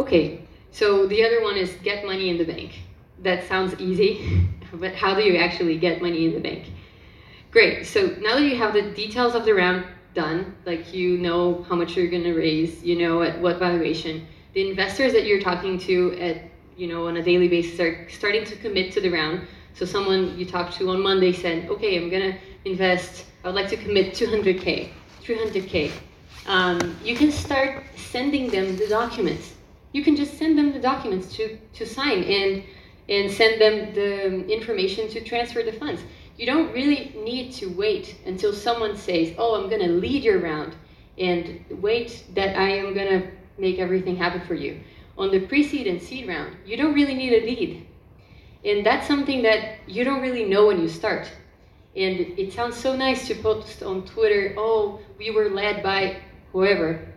[0.06, 2.78] Okay, so the other one is get money in the bank.
[3.24, 6.66] That sounds easy, but how do you actually get money in the bank?
[7.50, 11.64] Great, so now that you have the details of the round done, like you know
[11.68, 15.76] how much you're gonna raise, you know at what valuation, the investors that you're talking
[15.76, 16.36] to at
[16.76, 19.40] you know on a daily basis are starting to commit to the round.
[19.74, 23.68] So someone you talked to on Monday said, okay, I'm gonna invest, I would like
[23.70, 24.88] to commit 200K,
[25.24, 25.90] 300K.
[26.46, 29.55] Um, you can start sending them the documents
[29.96, 32.62] you can just send them the documents to, to sign and,
[33.08, 36.02] and send them the information to transfer the funds.
[36.36, 40.38] You don't really need to wait until someone says, oh, I'm going to lead your
[40.38, 40.74] round
[41.16, 44.80] and wait that I am going to make everything happen for you.
[45.16, 47.86] On the pre-seed and seed round, you don't really need a lead.
[48.66, 51.26] And that's something that you don't really know when you start.
[51.96, 56.18] And it sounds so nice to post on Twitter, oh, we were led by
[56.52, 57.15] whoever.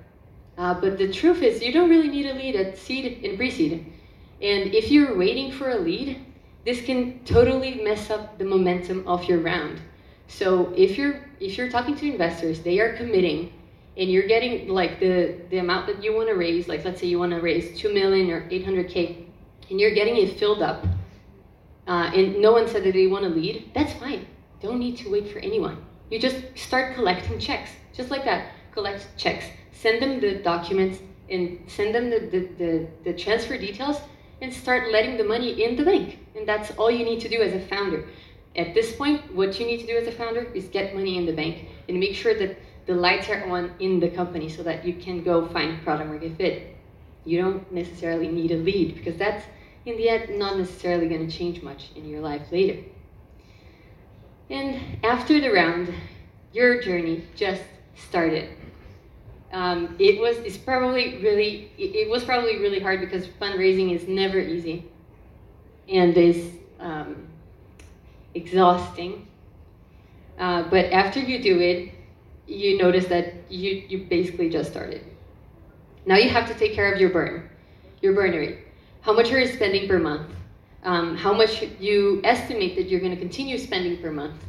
[0.60, 3.86] Uh, but the truth is, you don't really need a lead at seed and pre-seed.
[4.42, 6.20] And if you're waiting for a lead,
[6.66, 9.80] this can totally mess up the momentum of your round.
[10.28, 13.54] So if you're if you're talking to investors, they are committing,
[13.96, 16.68] and you're getting like the the amount that you want to raise.
[16.68, 19.26] Like let's say you want to raise two million or eight hundred k,
[19.70, 20.86] and you're getting it filled up,
[21.88, 23.72] uh, and no one said that they want to lead.
[23.74, 24.28] That's fine.
[24.62, 25.78] Don't need to wait for anyone.
[26.12, 28.52] You just start collecting checks, just like that.
[28.74, 29.46] Collect checks
[29.82, 33.98] send them the documents and send them the, the, the, the, transfer details
[34.42, 36.20] and start letting the money in the bank.
[36.36, 38.06] And that's all you need to do as a founder.
[38.56, 41.26] At this point, what you need to do as a founder is get money in
[41.26, 44.86] the bank and make sure that the lights are on in the company so that
[44.86, 46.76] you can go find product market fit.
[47.24, 49.46] You don't necessarily need a lead because that's
[49.86, 52.84] in the end not necessarily going to change much in your life later.
[54.50, 55.94] And after the round,
[56.52, 57.62] your journey just
[57.96, 58.50] started
[59.52, 64.40] um, it was it's probably really it, was probably really hard because fundraising is never
[64.40, 64.86] easy.
[65.88, 67.28] And is um,
[68.36, 69.28] exhausting.
[70.38, 71.94] Uh, but after you do it
[72.46, 75.04] you notice that you you basically just started.
[76.06, 77.50] Now you have to take care of your burn
[78.02, 78.60] your burn rate.
[79.02, 80.32] How much are you spending per month?
[80.84, 84.46] Um, how much you estimate that you're going to continue spending per month?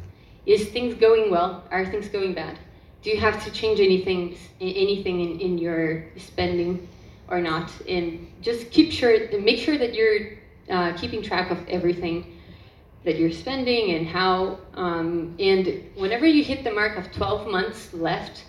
[0.46, 1.64] Is things going well?
[1.70, 2.58] Are things going bad
[3.02, 6.88] do you have to change anything anything in, in your spending
[7.28, 7.70] or not?
[7.88, 10.38] And just keep sure make sure that you're
[10.68, 12.38] uh, keeping track of everything
[13.04, 17.94] that you're spending and how um, and whenever you hit the mark of 12 months
[17.94, 18.44] left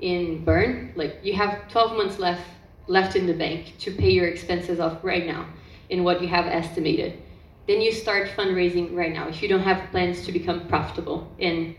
[0.00, 2.42] in burn like you have 12 months left
[2.88, 5.46] left in the bank to pay your expenses off right now
[5.90, 7.22] in what you have estimated.
[7.66, 11.76] Then you start fundraising right now if you don't have plans to become profitable and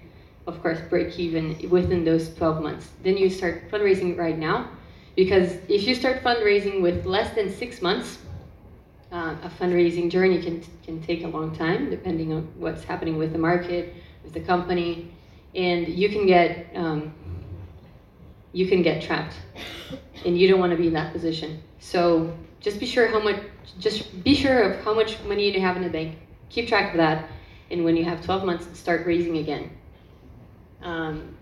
[0.47, 2.89] of course, break even within those 12 months.
[3.03, 4.69] Then you start fundraising right now,
[5.15, 8.19] because if you start fundraising with less than six months,
[9.11, 13.31] uh, a fundraising journey can, can take a long time, depending on what's happening with
[13.31, 15.11] the market, with the company,
[15.55, 17.13] and you can get um,
[18.53, 19.35] you can get trapped,
[20.25, 21.61] and you don't want to be in that position.
[21.79, 23.41] So just be sure how much,
[23.79, 26.17] just be sure of how much money you have in the bank.
[26.49, 27.29] Keep track of that,
[27.71, 29.71] and when you have 12 months, start raising again.
[30.81, 31.35] Um,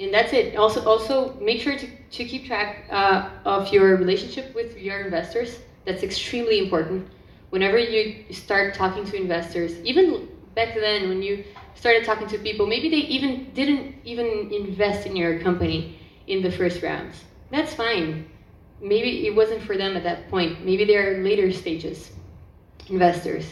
[0.00, 0.56] and that's it.
[0.56, 5.60] Also, also make sure to, to keep track uh, of your relationship with your investors.
[5.84, 7.08] That's extremely important.
[7.50, 11.44] whenever you start talking to investors, even back then when you
[11.76, 16.50] started talking to people, maybe they even didn't even invest in your company in the
[16.50, 17.22] first rounds.
[17.52, 18.28] That's fine.
[18.80, 20.64] Maybe it wasn't for them at that point.
[20.64, 22.10] Maybe they're later stages
[22.88, 23.46] investors.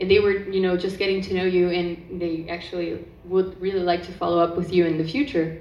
[0.00, 3.80] And they were, you know, just getting to know you and they actually would really
[3.80, 5.60] like to follow up with you in the future.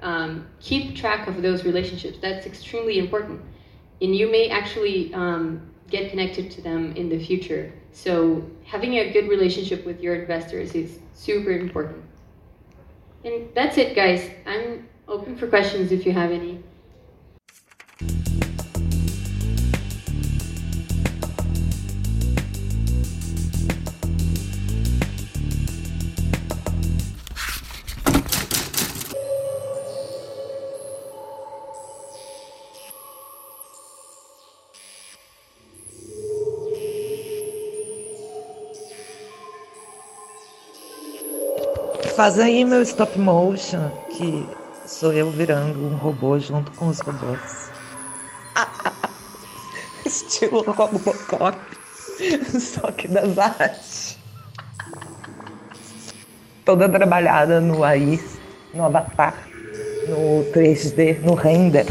[0.00, 2.18] Um, keep track of those relationships.
[2.20, 3.40] That's extremely important.
[4.00, 7.72] And you may actually um, get connected to them in the future.
[7.92, 12.02] So having a good relationship with your investors is super important.
[13.24, 14.28] And that's it, guys.
[14.46, 16.62] I'm open for questions if you have any.
[42.16, 44.46] Faz aí meu stop motion, que
[44.86, 47.70] sou eu virando um robô junto com os robôs.
[50.04, 51.56] Estilo Robocop,
[52.60, 54.18] só que das artes.
[56.66, 58.20] Toda trabalhada no AI,
[58.74, 59.48] no Avatar,
[60.06, 61.86] no 3D, no render.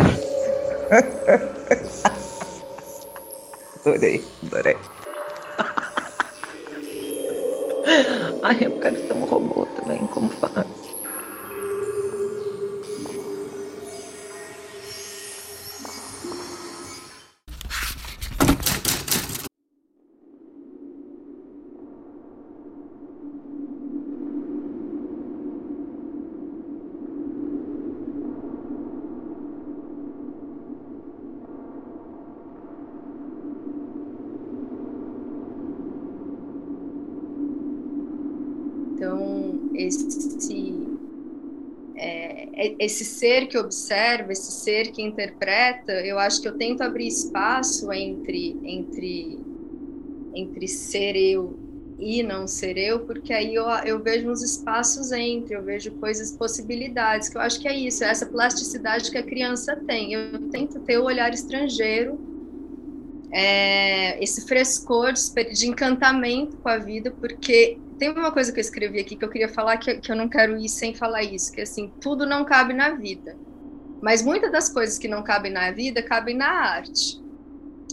[3.83, 4.77] adorei, adorei.
[42.81, 47.93] Esse ser que observa, esse ser que interpreta, eu acho que eu tento abrir espaço
[47.93, 49.39] entre, entre,
[50.33, 51.55] entre ser eu
[51.99, 56.31] e não ser eu, porque aí eu, eu vejo uns espaços entre, eu vejo coisas,
[56.31, 60.13] possibilidades, que eu acho que é isso, é essa plasticidade que a criança tem.
[60.13, 62.19] Eu tento ter o olhar estrangeiro,
[63.31, 68.61] é, esse frescor de, de encantamento com a vida, porque tem uma coisa que eu
[68.61, 71.51] escrevi aqui que eu queria falar que, que eu não quero ir sem falar isso,
[71.51, 73.37] que assim, tudo não cabe na vida.
[74.01, 77.21] Mas muitas das coisas que não cabem na vida cabem na arte.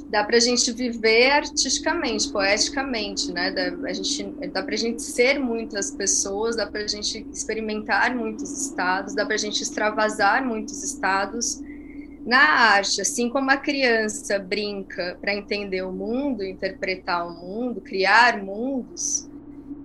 [0.09, 3.51] Dá para a gente viver artisticamente, poeticamente, né?
[3.51, 8.17] Dá, a gente, dá para a gente ser muitas pessoas, dá para a gente experimentar
[8.17, 11.61] muitos estados, dá para a gente extravasar muitos estados
[12.25, 13.03] na arte.
[13.03, 19.28] Assim como a criança brinca para entender o mundo, interpretar o mundo, criar mundos,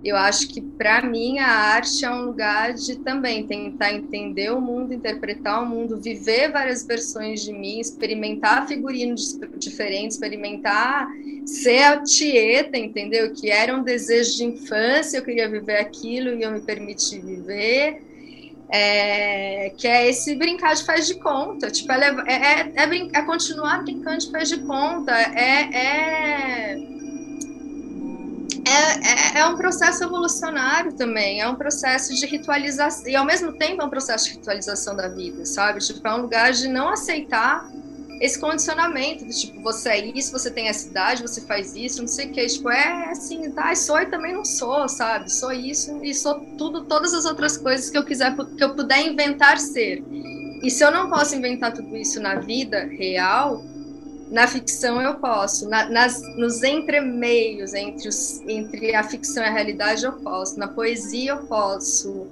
[0.04, 4.60] eu acho que para mim a arte é um lugar de também tentar entender o
[4.60, 11.08] mundo, interpretar o mundo, viver várias versões de mim, experimentar figurinos diferentes, experimentar
[11.46, 13.32] ser a Tieta, entendeu?
[13.32, 18.02] Que era um desejo de infância, eu queria viver aquilo e eu me permiti viver.
[18.68, 23.22] É, que é esse brincar de faz de conta, tipo, é, é, é, é, é
[23.22, 26.74] continuar brincando de faz de conta, é,
[28.74, 33.52] é é, é, um processo evolucionário também, é um processo de ritualização, e ao mesmo
[33.52, 35.80] tempo é um processo de ritualização da vida, sabe?
[35.80, 37.68] Tipo, é um lugar de não aceitar
[38.20, 42.08] esse condicionamento, de, tipo, você é isso, você tem essa idade, você faz isso, não
[42.08, 45.30] sei o que, tipo, é assim, tá, sou e também não sou, sabe?
[45.30, 49.00] Sou isso e sou tudo, todas as outras coisas que eu quiser, que eu puder
[49.06, 50.02] inventar ser.
[50.62, 53.62] E se eu não posso inventar tudo isso na vida real,
[54.34, 59.50] na ficção eu posso, na, nas, nos entremeios entre, os, entre a ficção e a
[59.52, 62.26] realidade eu posso, na poesia eu posso,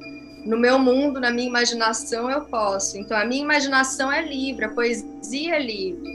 [0.44, 2.98] no meu mundo, na minha imaginação eu posso.
[2.98, 6.12] Então a minha imaginação é livre, a poesia é livre,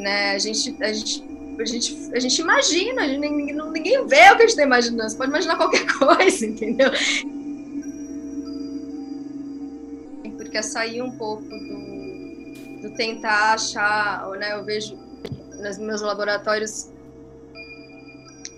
[0.00, 0.32] né?
[0.32, 1.24] A gente, a gente,
[1.60, 4.64] a gente, a gente imagina, a gente, ninguém, ninguém vê o que a gente está
[4.64, 5.08] imaginando.
[5.08, 6.90] Você pode imaginar qualquer coisa, entendeu?
[10.36, 14.54] Porque é sair um pouco do, do tentar achar, né?
[14.54, 15.07] Eu vejo
[15.58, 16.90] nos meus laboratórios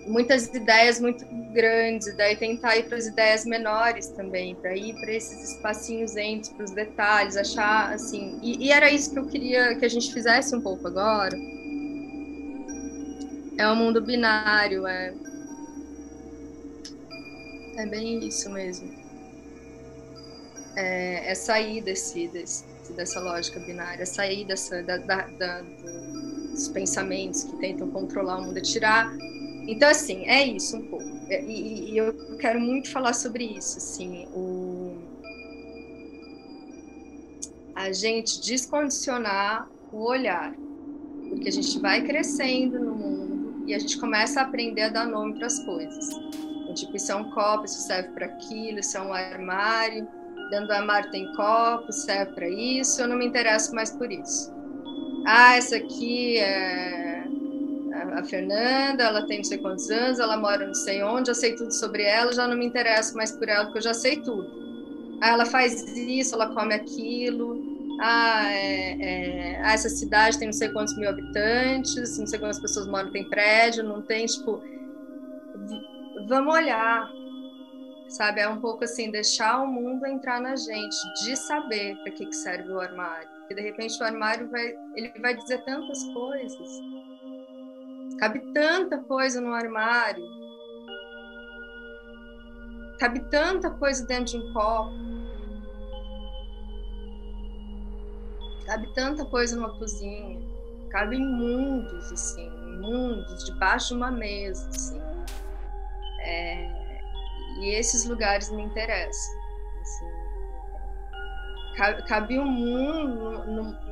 [0.05, 5.11] muitas ideias muito grandes, daí tentar ir para as ideias menores também, para ir para
[5.11, 8.39] esses espacinhos entre, para os detalhes, achar assim.
[8.41, 11.37] E, e, era isso que eu queria que a gente fizesse um pouco agora.
[13.57, 15.13] É um mundo binário, é.
[17.77, 18.91] É bem isso mesmo.
[20.75, 25.63] É, é sair desse, desse, dessa lógica binária, é sair dessa, da, da, da
[26.61, 29.11] dos pensamentos que tentam controlar o mundo, tirar
[29.67, 31.05] Então, assim, é isso um pouco.
[31.27, 34.97] É, e, e, eu quero muito falar sobre isso, assim, o...
[37.75, 40.53] a gente descondicionar o olhar,
[41.29, 45.07] porque a gente vai crescendo no mundo e a gente começa a aprender a dar
[45.07, 46.09] nome para as coisas.
[46.09, 50.07] Então, tipo, isso é um copo, isso serve para aquilo, isso é um armário,
[50.49, 54.60] dentro do armário tem copo, serve para isso, eu não me interesso mais por isso.
[55.25, 57.23] Ah, essa aqui é
[58.13, 61.55] a Fernanda, ela tem não sei quantos anos, ela mora não sei onde, eu sei
[61.55, 64.47] tudo sobre ela, já não me interesso mais por ela, porque eu já sei tudo.
[65.21, 67.61] Ah, ela faz isso, ela come aquilo.
[68.01, 72.59] Ah, é, é, ah, essa cidade tem não sei quantos mil habitantes, não sei quantas
[72.59, 74.61] pessoas moram, tem prédio, não tem, tipo.
[76.27, 77.09] Vamos olhar,
[78.09, 78.41] sabe?
[78.41, 82.35] É um pouco assim, deixar o mundo entrar na gente, de saber para que, que
[82.35, 83.40] serve o armário.
[83.51, 86.69] Porque de repente o armário vai, ele vai dizer tantas coisas.
[88.17, 90.23] Cabe tanta coisa no armário.
[92.97, 94.93] Cabe tanta coisa dentro de um copo.
[98.65, 100.39] Cabe tanta coisa numa cozinha.
[100.89, 102.49] Cabe em mundos, assim,
[102.79, 105.01] mundos, debaixo de uma mesa, assim.
[106.21, 107.01] É,
[107.59, 109.40] e esses lugares me interessam.
[111.75, 113.43] Cabe um mundo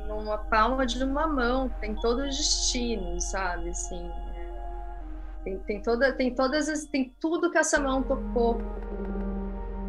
[0.06, 3.70] numa palma de uma mão, tem todo o destino, sabe?
[3.70, 4.52] Assim, é,
[5.44, 8.60] tem, tem, toda, tem todas as, tem tudo que essa mão tocou,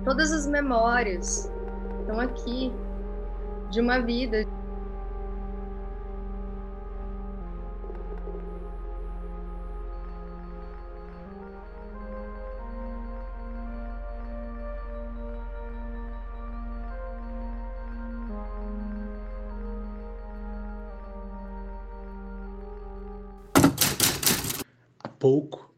[0.04, 1.52] todas as memórias
[2.00, 2.72] estão aqui
[3.70, 4.46] de uma vida.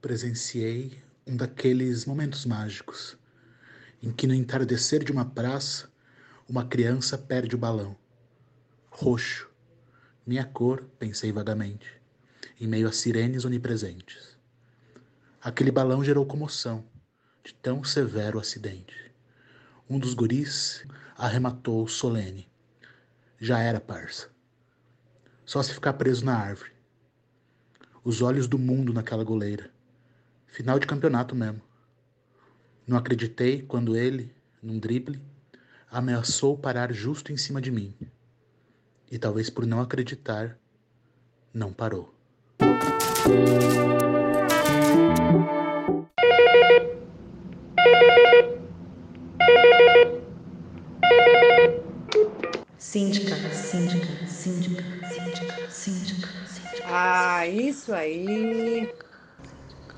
[0.03, 3.17] Presenciei um daqueles momentos mágicos
[4.01, 5.89] em que, no entardecer de uma praça,
[6.45, 7.95] uma criança perde o balão.
[8.91, 9.49] Roxo,
[10.27, 11.87] minha cor, pensei vagamente,
[12.59, 14.37] em meio a sirenes onipresentes.
[15.41, 16.83] Aquele balão gerou comoção
[17.41, 19.09] de tão severo acidente.
[19.89, 20.85] Um dos guris
[21.15, 22.51] arrematou solene.
[23.39, 24.29] Já era, parça.
[25.45, 26.73] Só se ficar preso na árvore
[28.03, 29.72] os olhos do mundo naquela goleira.
[30.53, 31.59] Final de campeonato mesmo.
[32.85, 34.31] Não acreditei quando ele,
[34.61, 35.19] num drible,
[35.89, 37.91] ameaçou parar justo em cima de mim.
[39.11, 40.55] E talvez por não acreditar,
[41.51, 42.13] não parou.
[52.77, 56.29] Síndica, síndica, síndica, síndica, síndica.
[56.85, 58.87] Ah, isso aí.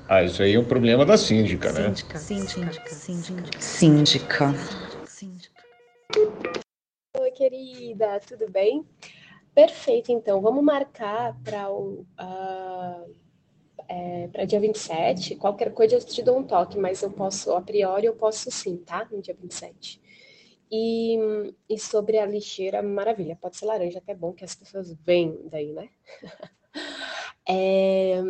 [0.08, 1.86] Ah, isso aí é um problema da síndica, né?
[1.86, 3.60] Síndica, síndica, síndica.
[3.60, 4.54] Síndica.
[5.04, 5.64] Síndica.
[7.18, 8.86] Oi, querida, tudo bem?
[9.52, 10.40] Perfeito, então.
[10.40, 12.06] Vamos marcar para o.
[12.20, 13.14] Uh,
[13.88, 15.34] é, para dia 27.
[15.34, 18.76] Qualquer coisa eu te dou um toque, mas eu posso, a priori, eu posso sim,
[18.76, 19.08] tá?
[19.10, 20.00] No dia 27.
[20.70, 21.18] E,
[21.68, 25.72] e sobre a lixeira, maravilha, pode ser laranja, até bom que as pessoas vêm daí,
[25.72, 25.88] né?
[27.48, 28.20] É,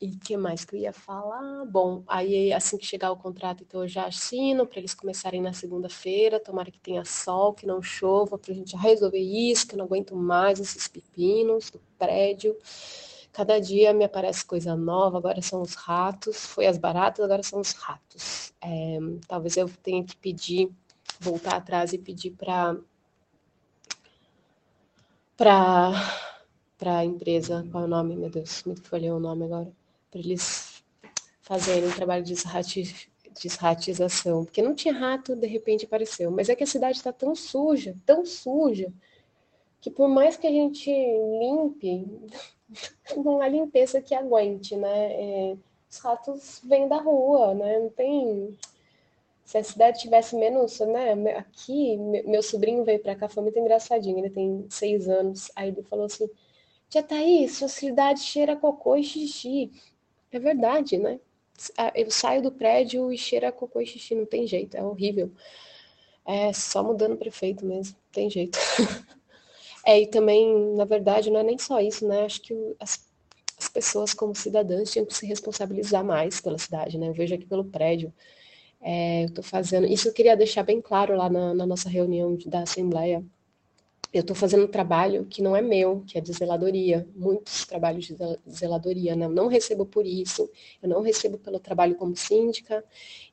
[0.00, 1.64] e o que mais que eu ia falar?
[1.66, 5.52] Bom, aí assim que chegar o contrato, então eu já assino para eles começarem na
[5.52, 6.38] segunda-feira.
[6.40, 9.86] Tomara que tenha sol, que não chova, para a gente resolver isso, que eu não
[9.86, 12.56] aguento mais esses pepinos do prédio.
[13.32, 17.60] Cada dia me aparece coisa nova, agora são os ratos, foi as baratas, agora são
[17.60, 18.52] os ratos.
[18.60, 20.70] É, talvez eu tenha que pedir,
[21.18, 22.76] voltar atrás e pedir para
[25.36, 25.92] para
[26.82, 29.70] para a empresa, qual é o nome, meu Deus, me folhou o nome agora,
[30.10, 30.82] para eles
[31.40, 32.34] fazerem um trabalho de
[33.40, 37.36] desratização, porque não tinha rato, de repente apareceu, mas é que a cidade está tão
[37.36, 38.92] suja, tão suja,
[39.80, 42.04] que por mais que a gente limpe,
[43.16, 45.12] não há limpeza que aguente, né?
[45.12, 45.56] É,
[45.88, 47.78] os ratos vêm da rua, né?
[47.78, 48.58] Não tem.
[49.44, 51.12] Se a cidade tivesse menos, né?
[51.36, 54.18] Aqui, meu sobrinho veio para cá, foi muito engraçadinho.
[54.18, 55.50] Ele tem seis anos.
[55.54, 56.30] Aí ele falou assim:
[56.92, 59.72] Tia Thaís, sua cidade cheira cocô e xixi.
[60.30, 61.18] É verdade, né?
[61.78, 65.32] Ah, eu saio do prédio e cheira cocô e xixi, não tem jeito, é horrível.
[66.26, 68.58] É só mudando prefeito mesmo, não tem jeito.
[69.86, 72.26] é, e também, na verdade, não é nem só isso, né?
[72.26, 73.08] Acho que as,
[73.58, 77.08] as pessoas, como cidadãs, tinham que se responsabilizar mais pela cidade, né?
[77.08, 78.12] Eu vejo aqui pelo prédio.
[78.82, 79.86] É, eu tô fazendo.
[79.86, 83.24] Isso eu queria deixar bem claro lá na, na nossa reunião da Assembleia
[84.12, 88.06] eu estou fazendo um trabalho que não é meu, que é de zeladoria, muitos trabalhos
[88.06, 88.16] de
[88.50, 89.26] zeladoria, né?
[89.26, 90.50] não recebo por isso,
[90.82, 92.84] eu não recebo pelo trabalho como síndica,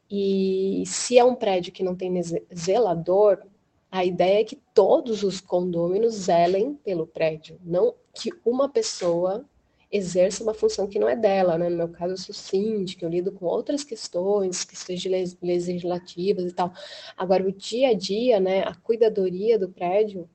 [0.10, 2.14] e se é um prédio que não tem
[2.56, 3.46] zelador,
[3.92, 9.46] a ideia é que todos os condôminos zelem pelo prédio, não que uma pessoa
[9.92, 11.68] exerça uma função que não é dela, né?
[11.68, 15.04] No meu caso, eu sou síndica, eu lido com outras questões, questões
[15.42, 16.72] legislativas e tal.
[17.18, 20.30] Agora, o dia a dia, né, a cuidadoria do prédio,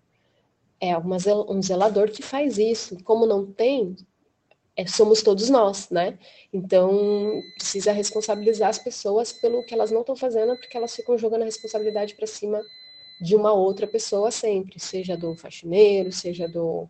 [0.91, 1.17] é uma,
[1.49, 3.03] um zelador que faz isso.
[3.05, 3.97] Como não tem,
[4.77, 6.19] é, somos todos nós, né?
[6.53, 11.43] Então, precisa responsabilizar as pessoas pelo que elas não estão fazendo, porque elas ficam jogando
[11.43, 12.61] a responsabilidade para cima
[13.21, 16.89] de uma outra pessoa sempre, seja do faxineiro, seja do,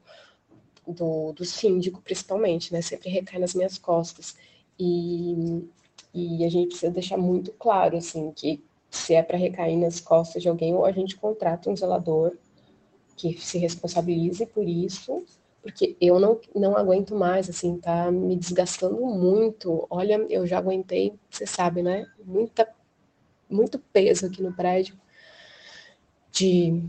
[0.86, 2.80] do, do síndico, principalmente, né?
[2.80, 4.34] Sempre recai nas minhas costas.
[4.78, 5.62] E,
[6.14, 10.42] e a gente precisa deixar muito claro, assim, que se é para recair nas costas
[10.42, 12.36] de alguém, ou a gente contrata um zelador,
[13.16, 15.24] que se responsabilize por isso,
[15.62, 19.86] porque eu não, não aguento mais, assim, tá me desgastando muito.
[19.88, 22.06] Olha, eu já aguentei, você sabe, né?
[22.24, 22.68] Muita,
[23.48, 24.94] muito peso aqui no prédio,
[26.30, 26.82] de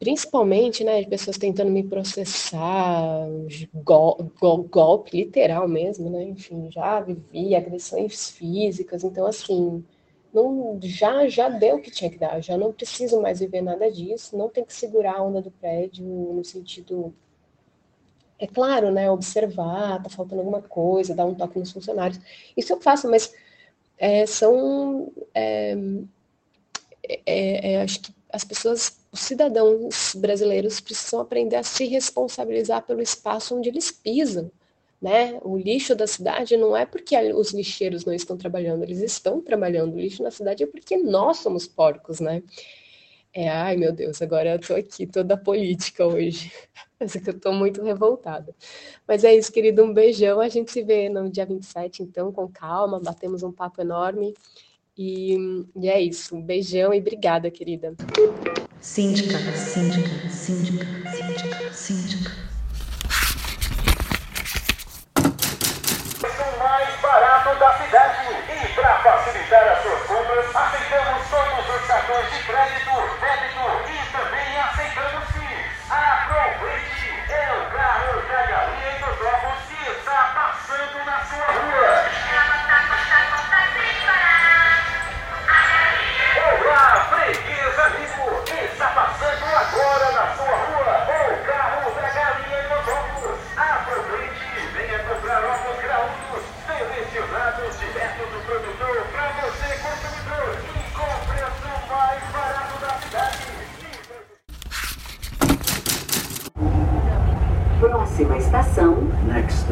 [0.00, 3.24] principalmente, né, de pessoas tentando me processar,
[3.72, 6.24] gol, gol, golpe literal mesmo, né?
[6.24, 9.84] Enfim, já vivi agressões físicas, então assim,
[10.32, 13.90] não, já, já deu o que tinha que dar, já não preciso mais viver nada
[13.90, 17.14] disso, não tem que segurar a onda do prédio no sentido.
[18.38, 19.10] É claro, né?
[19.10, 22.18] Observar, tá faltando alguma coisa, dar um toque nos funcionários.
[22.56, 23.32] Isso eu faço, mas
[23.98, 25.12] é, são.
[25.34, 25.76] É,
[27.26, 33.02] é, é acho que as pessoas, os cidadãos brasileiros precisam aprender a se responsabilizar pelo
[33.02, 34.50] espaço onde eles pisam
[35.02, 35.36] né?
[35.42, 39.94] O lixo da cidade não é porque os lixeiros não estão trabalhando, eles estão trabalhando.
[39.94, 42.40] O lixo na cidade é porque nós somos porcos, né?
[43.34, 46.52] É, ai meu Deus, agora eu tô aqui toda política hoje.
[47.00, 48.54] Mas é que eu tô muito revoltada.
[49.08, 50.40] Mas é isso, querido, um beijão.
[50.40, 54.32] A gente se vê no dia 27, então, com calma, batemos um papo enorme.
[54.96, 57.94] E, e é isso, um beijão e obrigada, querida.
[58.80, 62.52] Síndica, síndica, síndica, síndica, síndica.
[66.62, 68.22] mais barato da cidade.
[68.48, 72.90] E para facilitar as suas compras, aceitamos todos os cartões de crédito,
[73.20, 73.81] débito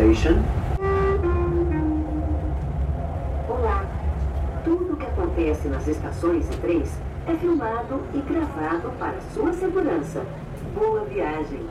[0.00, 0.42] station.
[3.48, 3.84] Olá.
[4.64, 6.90] Tudo o que acontece nas estações e trens
[7.26, 10.22] é filmado e gravado para sua segurança.
[10.74, 11.66] Boa viagem.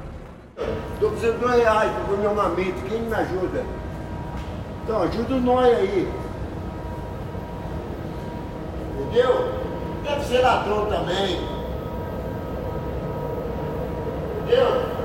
[0.94, 2.80] Estou precisando de dois reais para comer uma marmita.
[2.88, 3.64] Quem me ajuda?
[4.84, 6.08] Então ajuda o nós aí.
[9.00, 9.54] Entendeu?
[10.04, 11.42] Deve ser ladrão também.
[14.44, 15.00] Entendeu?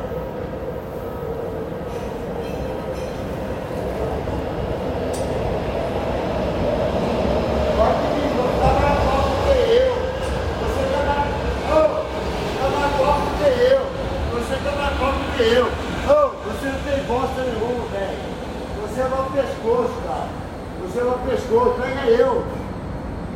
[15.45, 15.68] eu.
[16.09, 18.18] Oh, você não tem bosta nenhuma, velho.
[18.83, 20.29] Você é mau pescoço, cara.
[20.83, 21.75] Você é mau pescoço.
[21.81, 22.45] Pega eu.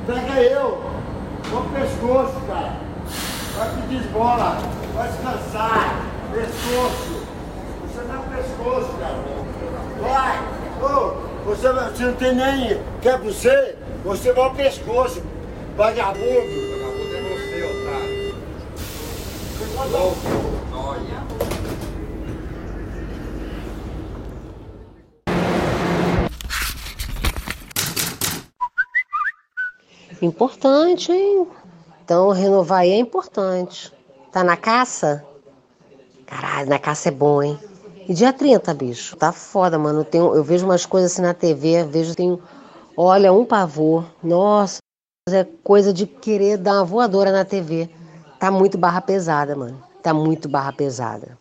[0.07, 0.81] Pega eu.
[1.51, 2.77] Mau pescoço, cara.
[3.57, 4.59] Vai pedir esmola.
[4.95, 6.05] Vai descansar.
[6.33, 7.27] Pescoço.
[7.83, 9.19] Você não é pescoço, cara.
[10.01, 10.39] Vai.
[10.81, 11.15] Oh,
[11.45, 12.81] você, você não tem nem...
[13.03, 13.77] Quer você?
[14.05, 15.23] Você é mau pescoço.
[15.77, 16.23] Vagabundo.
[16.23, 18.35] Vagabundo é você, otário.
[19.91, 20.59] Louco.
[20.73, 21.19] Olha.
[30.21, 31.47] Importante, hein?
[32.09, 33.93] Então renovar aí é importante.
[34.33, 35.23] Tá na caça?
[36.25, 37.59] Caralho, na caça é bom, hein?
[38.09, 39.15] E dia 30, bicho.
[39.15, 40.01] Tá foda, mano.
[40.01, 42.43] Eu, tenho, eu vejo umas coisas assim na TV, vejo, tenho.
[42.97, 44.07] Olha, um pavor.
[44.23, 44.79] Nossa,
[45.29, 47.91] é coisa de querer dar uma voadora na TV.
[48.41, 49.79] Tá muito barra pesada, mano.
[50.03, 51.37] Tá muito barra pesada.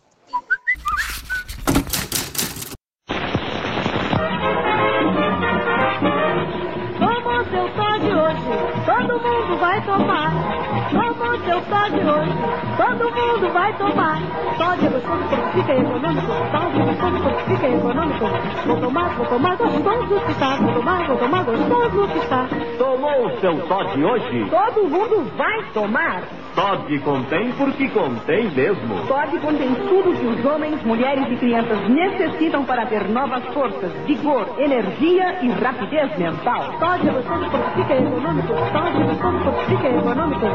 [11.88, 12.32] Só de hoje.
[12.76, 14.18] Todo mundo vai tomar.
[14.56, 16.26] Só de gostoso porque fica econômico.
[16.52, 18.26] Só de gostoso porque fica econômico.
[18.66, 20.56] Vou tomar, vou tomar gostoso que tá.
[20.56, 22.48] Vou tomar, vou tomar gostoso que tá.
[22.78, 24.50] Tomou o seu Todd hoje?
[24.50, 26.22] Todo mundo vai tomar.
[26.58, 29.06] Todd contém porque contém mesmo.
[29.06, 34.44] Todd contém tudo que os homens, mulheres e crianças necessitam para ter novas forças, vigor,
[34.58, 36.72] energia e rapidez mental.
[36.80, 38.48] Todd é gostoso porque fica econômico.
[38.72, 40.46] Todd é gostoso porque fica econômico.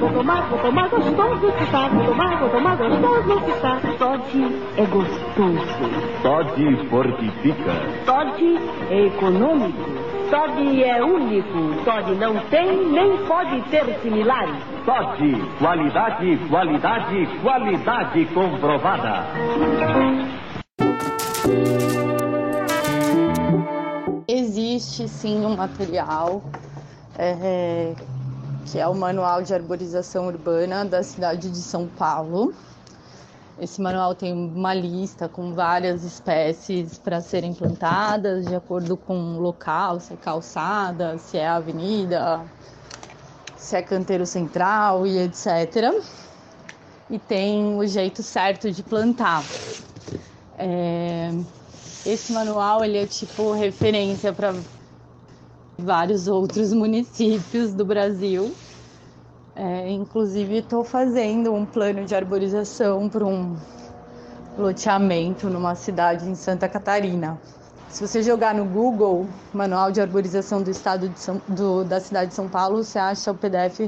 [0.00, 1.88] Vou tomar, vou tomar gostoso que tá.
[1.90, 3.80] Vou tomar, vou tomar gostoso que tá.
[3.98, 6.22] Todd é gostoso.
[6.24, 7.72] Todd fortifica.
[8.04, 8.58] Todd
[8.90, 10.01] é econômico.
[10.32, 11.84] Todd é único.
[11.84, 14.56] Todd não tem nem pode ter similares.
[14.86, 15.20] Todd,
[15.58, 19.26] qualidade, qualidade, qualidade comprovada.
[24.26, 26.42] Existe sim um material
[27.18, 27.92] é,
[28.64, 32.54] que é o Manual de Arborização Urbana da cidade de São Paulo.
[33.62, 39.40] Esse manual tem uma lista com várias espécies para serem plantadas, de acordo com o
[39.40, 42.44] local, se é calçada, se é avenida,
[43.56, 45.94] se é canteiro central e etc.
[47.08, 49.44] E tem o jeito certo de plantar.
[50.58, 51.30] É,
[52.04, 54.56] esse manual ele é tipo referência para
[55.78, 58.52] vários outros municípios do Brasil.
[59.54, 63.62] É, inclusive, estou fazendo um plano de arborização para um
[64.56, 67.42] loteamento numa cidade em Santa Catarina.
[67.88, 72.30] Se você jogar no Google Manual de Arborização do Estado de São, do, da cidade
[72.30, 73.80] de São Paulo, você acha o PDF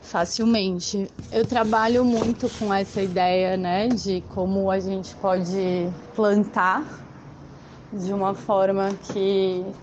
[0.00, 1.14] facilmente.
[1.30, 7.06] Eu trabalho muito com essa ideia, né, de como a gente pode plantar
[7.92, 9.76] de uma forma que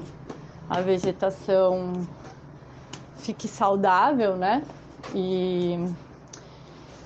[0.70, 2.08] a vegetação
[3.16, 4.68] fique saudável, né?
[5.16, 5.78] E,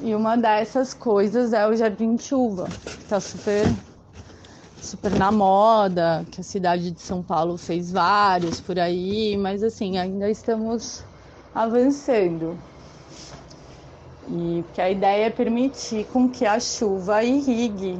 [0.02, 2.68] e uma dessas coisas é o jardim chuva,
[3.00, 3.66] que tá super
[4.82, 9.98] super na moda, que a cidade de São Paulo fez vários por aí, mas assim,
[9.98, 11.04] ainda estamos
[11.54, 12.58] avançando.
[14.28, 18.00] E que a ideia é permitir com que a chuva irrigue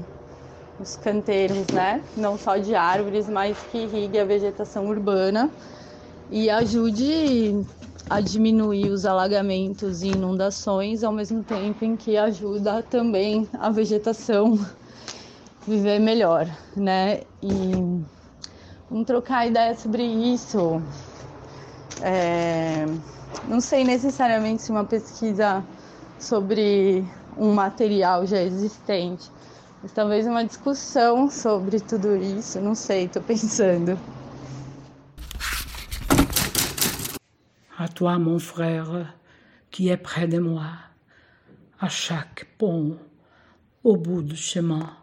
[0.80, 2.02] os canteiros, né?
[2.18, 5.50] Não só de árvores, mas que irrigue a vegetação urbana
[6.32, 7.64] e ajude
[8.12, 14.60] a diminuir os alagamentos e inundações, ao mesmo tempo em que ajuda também a vegetação
[15.66, 16.46] viver melhor,
[16.76, 17.22] né?
[17.42, 17.48] E
[18.90, 20.82] vamos trocar ideia sobre isso.
[22.02, 22.86] É,
[23.48, 25.64] não sei necessariamente se uma pesquisa
[26.20, 29.32] sobre um material já existente,
[29.82, 33.98] mas talvez uma discussão sobre tudo isso, não sei, tô pensando.
[37.84, 39.12] À toi, mon frère,
[39.72, 40.70] qui est près de moi,
[41.80, 42.96] à chaque pont,
[43.84, 44.96] au bout du chemin,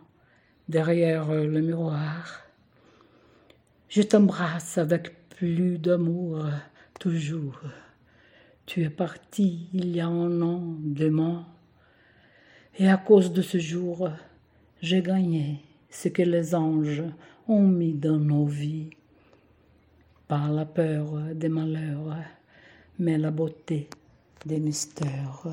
[0.68, 2.45] derrière le miroir.
[3.89, 6.45] Je t'embrasse avec plus d'amour,
[7.01, 7.59] toujours.
[8.64, 11.49] Tu es parti il y a un an, demain,
[12.79, 14.09] et à cause de ce jour,
[14.81, 17.03] j'ai gagné ce que les anges
[17.49, 18.91] ont mis dans nos vies.
[20.29, 22.14] Par la peur des malheurs,
[22.99, 23.88] mais la beauté
[24.44, 25.46] des mystères.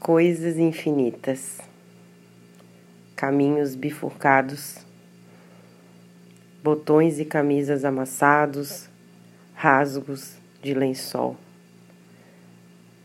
[0.00, 1.58] Coisas infinitas,
[3.14, 4.78] caminhos bifurcados,
[6.62, 8.88] botões e camisas amassados,
[9.54, 11.36] rasgos de lençol,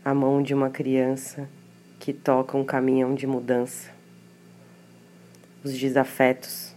[0.02, 1.46] a mão de uma criança
[1.98, 3.90] que toca um caminhão de mudança,
[5.62, 6.74] os desafetos,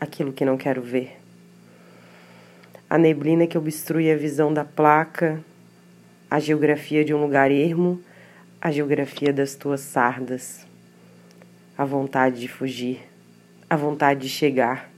[0.00, 1.23] aquilo que não quero ver,
[2.88, 5.42] a neblina que obstrui a visão da placa,
[6.30, 8.02] a geografia de um lugar ermo
[8.64, 10.66] a geografia das tuas sardas,
[11.76, 12.98] a vontade de fugir,
[13.68, 14.90] a vontade de chegar,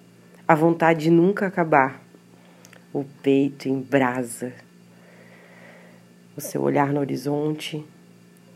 [0.47, 2.01] a vontade de nunca acabar,
[2.93, 4.53] o peito em brasa,
[6.37, 7.85] o seu olhar no horizonte,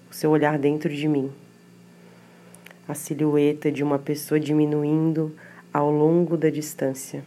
[0.09, 1.33] o seu olhar dentro de mim,
[2.87, 5.35] a silhueta de uma pessoa diminuindo
[5.75, 7.25] ao longo da distância,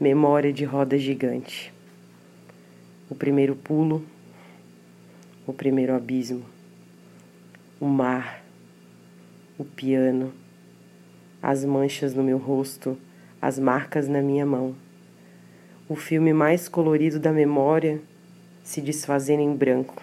[0.00, 1.72] memória de roda gigante,
[3.10, 4.04] o primeiro pulo,
[5.46, 6.54] o primeiro abismo
[7.80, 8.42] o mar,
[9.58, 10.32] o piano,
[11.42, 12.96] as manchas no meu rosto,
[13.42, 14.74] as marcas na minha mão.
[15.86, 18.00] O filme mais colorido da memória
[18.62, 20.02] se desfazendo em branco.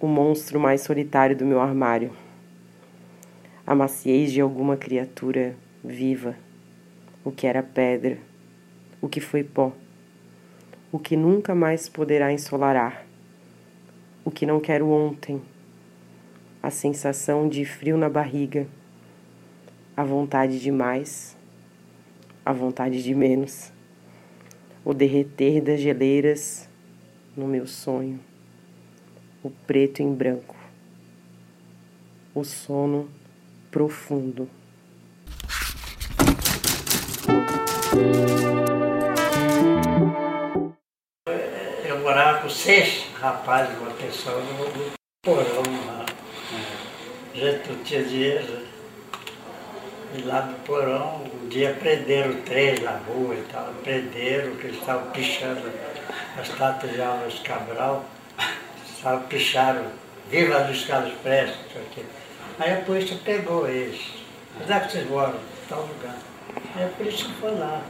[0.00, 2.12] O monstro mais solitário do meu armário.
[3.66, 5.54] A maciez de alguma criatura
[5.84, 6.34] viva.
[7.24, 8.18] O que era pedra,
[9.00, 9.72] o que foi pó.
[10.92, 13.06] o que nunca mais poderá ensolarar,
[14.24, 15.40] o que não quero ontem,
[16.60, 18.66] a sensação de frio na barriga,
[19.96, 21.36] a vontade de mais,
[22.44, 23.72] a vontade de menos,
[24.84, 26.68] o derreter das geleiras
[27.36, 28.18] no meu sonho,
[29.44, 30.56] o preto em branco,
[32.34, 33.08] o sono
[33.70, 34.48] profundo.
[41.84, 44.92] Eu morava com seis rapazes, uma pessoa no,
[45.24, 46.06] porão lá.
[47.34, 48.64] A gente não tinha dinheiro.
[50.16, 53.74] E lá no porão, um dia prenderam três na rua e tal.
[53.82, 55.68] Prenderam, que eles estavam pichando
[56.40, 58.04] as estátuas de Alves Cabral.
[58.88, 59.86] Estavam picharam,
[60.30, 61.58] viva Luiz Carlos Prestes.
[62.60, 64.00] Aí a polícia pegou eles.
[64.60, 65.40] Onde é que vocês moram?
[65.68, 66.29] Tal lugar.
[66.76, 67.82] Aí a polícia foi lá.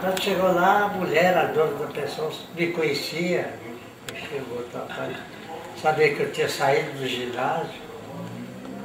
[0.00, 3.54] Quando chegou lá, a mulher, a dona da pessoa, me conhecia,
[4.28, 4.86] chegou, tá,
[5.80, 7.82] sabia que eu tinha saído do ginásio.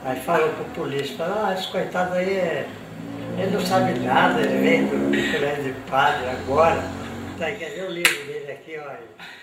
[0.06, 2.68] Aí falou para o polícia, falou, ah, esse coitado aí é,
[3.38, 6.82] ele não sabe nada, ele vem do, do colégio de padre agora.
[7.38, 9.40] Tá, quer ver o livro dele aqui, olha.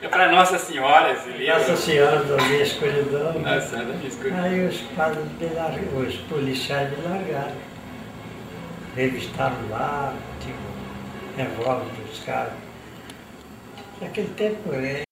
[0.00, 1.58] É para Nossa Senhora esse livro.
[1.58, 3.32] Nossa Senhora da Minha Escuridão.
[3.40, 4.44] Nossa Senhora da Minha Escuridão.
[4.44, 7.56] Aí os padres me largaram, os policiais me largaram.
[8.98, 10.58] Revistaram lá, tipo,
[11.36, 12.52] revólver dos caras.
[14.00, 15.02] Naquele tempo, é...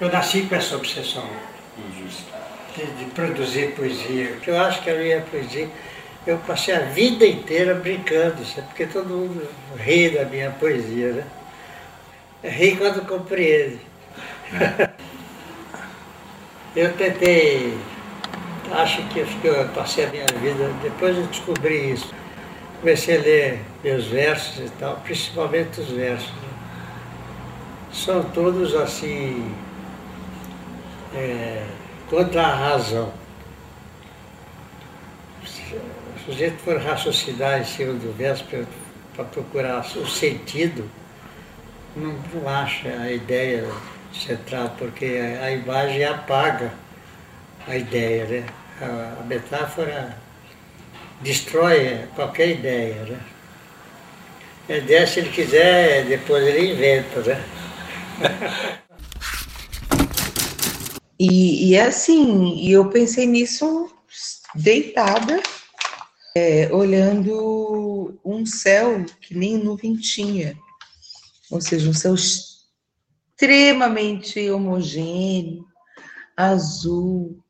[0.00, 1.28] eu nasci com essa obsessão
[2.74, 4.28] de, de produzir poesia.
[4.28, 5.70] Porque eu acho que a minha poesia,
[6.26, 8.68] eu passei a vida inteira brincando, sabe?
[8.68, 11.26] porque todo mundo ri da minha poesia, né?
[12.42, 13.80] Ri quando compreende.
[16.74, 17.78] eu tentei,
[18.74, 22.12] acho que, eu passei a minha vida, depois eu descobri isso.
[22.80, 26.30] Comecei a ler meus versos e tal, principalmente os versos.
[26.30, 26.48] Né?
[27.92, 29.54] São todos assim,
[31.14, 31.64] é,
[32.08, 33.12] contra a razão.
[35.46, 38.44] Se o sujeito for raciocinar em cima do verso
[39.14, 40.88] para procurar o sentido,
[41.94, 43.68] não, não acha a ideia
[44.12, 45.04] central, porque
[45.40, 46.72] a, a imagem apaga
[47.66, 48.46] a ideia, né?
[48.82, 50.18] A, metáfora
[51.20, 53.20] destrói qualquer ideia, né?
[54.68, 57.44] Ideia, se ele quiser, depois ele inventa, né?
[61.18, 63.88] E, e é assim, eu pensei nisso
[64.56, 65.40] deitada,
[66.36, 70.56] é, olhando um céu que nem nuvem tinha
[71.52, 72.14] ou seja, um céu
[73.36, 75.66] extremamente homogêneo,
[76.34, 77.41] azul,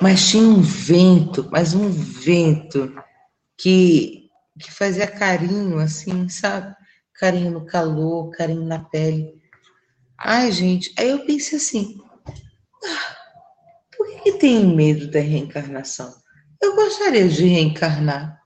[0.00, 2.94] mas tinha um vento, mas um vento
[3.56, 6.74] que, que fazia carinho, assim, sabe?
[7.14, 9.40] Carinho no calor, carinho na pele.
[10.18, 12.00] Ai, gente, aí eu pensei assim,
[12.84, 13.16] ah,
[13.96, 16.14] por que, que tenho medo da reencarnação?
[16.60, 18.42] Eu gostaria de reencarnar.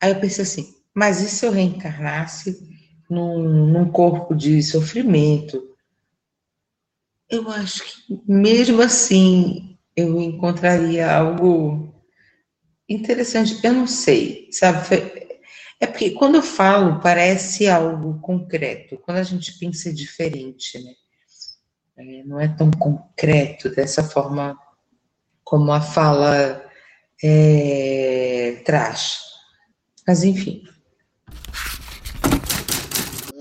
[0.00, 2.58] Aí eu pensei assim, mas e se eu reencarnasse
[3.10, 5.72] num, num corpo de sofrimento,
[7.28, 11.94] eu acho que mesmo assim eu encontraria algo
[12.88, 13.58] interessante.
[13.64, 14.96] Eu não sei, sabe?
[15.80, 20.92] É porque quando eu falo parece algo concreto, quando a gente pensa é diferente, né?
[21.96, 24.58] É, não é tão concreto dessa forma
[25.44, 26.64] como a fala
[27.22, 29.18] é, traz.
[30.06, 30.64] Mas enfim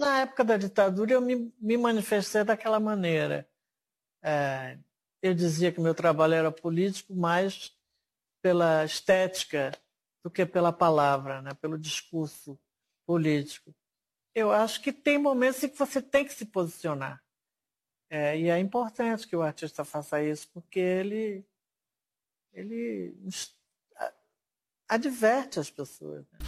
[0.02, 3.47] na época da ditadura eu me, me manifestei daquela maneira.
[4.24, 4.78] É,
[5.22, 7.72] eu dizia que meu trabalho era político mais
[8.42, 9.72] pela estética
[10.24, 12.60] do que pela palavra, né, pelo discurso
[13.06, 13.74] político.
[14.34, 17.22] Eu acho que tem momentos em que você tem que se posicionar.
[18.10, 21.46] É, e é importante que o artista faça isso, porque ele,
[22.54, 23.16] ele
[24.88, 26.26] adverte as pessoas.
[26.32, 26.40] Né?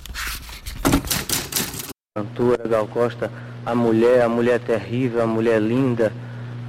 [2.16, 3.32] Cantora Gal Costa,
[3.66, 6.12] a mulher, a mulher terrível, a mulher linda,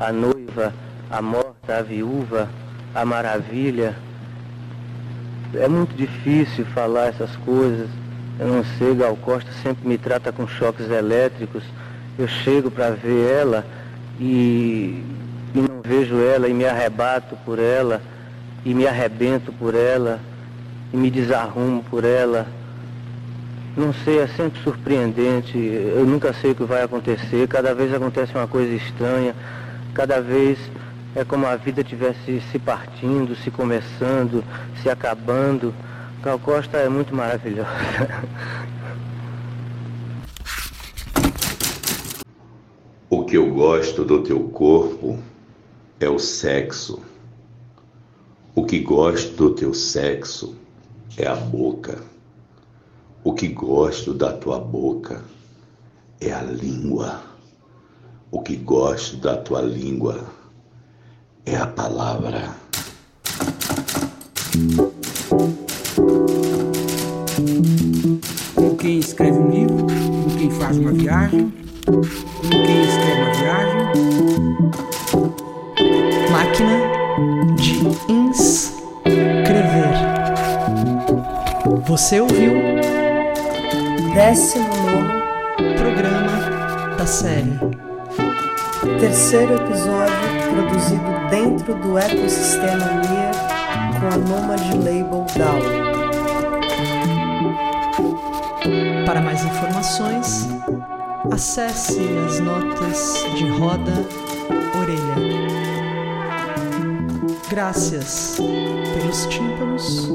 [0.01, 0.73] a noiva,
[1.15, 2.49] a morta, a viúva,
[2.93, 3.95] a maravilha.
[5.55, 7.89] É muito difícil falar essas coisas.
[8.37, 11.63] Eu não sei, Gal Costa sempre me trata com choques elétricos.
[12.19, 13.65] Eu chego para ver ela
[14.19, 15.05] e,
[15.55, 18.03] e não vejo ela e me arrebato por ela
[18.65, 20.19] e me arrebento por ela
[20.93, 22.45] e me desarrumo por ela.
[23.77, 25.57] Não sei, é sempre surpreendente.
[25.57, 27.47] Eu nunca sei o que vai acontecer.
[27.47, 29.33] Cada vez acontece uma coisa estranha.
[29.95, 30.59] Cada vez
[31.15, 34.43] é como a vida tivesse se partindo, se começando,
[34.83, 35.73] se acabando.
[36.23, 37.69] Gal Costa é muito maravilhosa.
[43.09, 45.19] O que eu gosto do teu corpo
[46.01, 47.01] é o sexo.
[48.55, 50.57] O que gosto do teu sexo
[51.17, 52.03] é a boca.
[53.23, 55.23] O que gosto da tua boca
[56.21, 57.23] é a língua.
[58.31, 60.25] O que gosto da tua língua
[61.47, 62.51] é a palavra.
[68.55, 71.53] Como quem escreve um livro, como quem faz uma viagem,
[71.85, 73.81] como quem escreve uma viagem.
[76.31, 76.79] Máquina
[77.57, 79.95] de inscrever.
[81.87, 82.55] Você ouviu?
[84.15, 85.25] Décimo nono
[85.77, 87.59] programa da série.
[89.01, 93.33] Terceiro episódio produzido dentro do ecossistema Mia
[93.99, 95.61] com a Nomad Label DAO.
[99.05, 100.49] Para mais informações,
[101.33, 103.93] acesse as notas de roda
[104.81, 105.17] orelha.
[107.51, 110.13] Graças pelos tímpanos.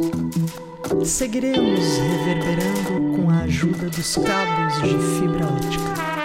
[1.04, 6.18] Seguiremos reverberando com a ajuda dos cabos de fibra ótica.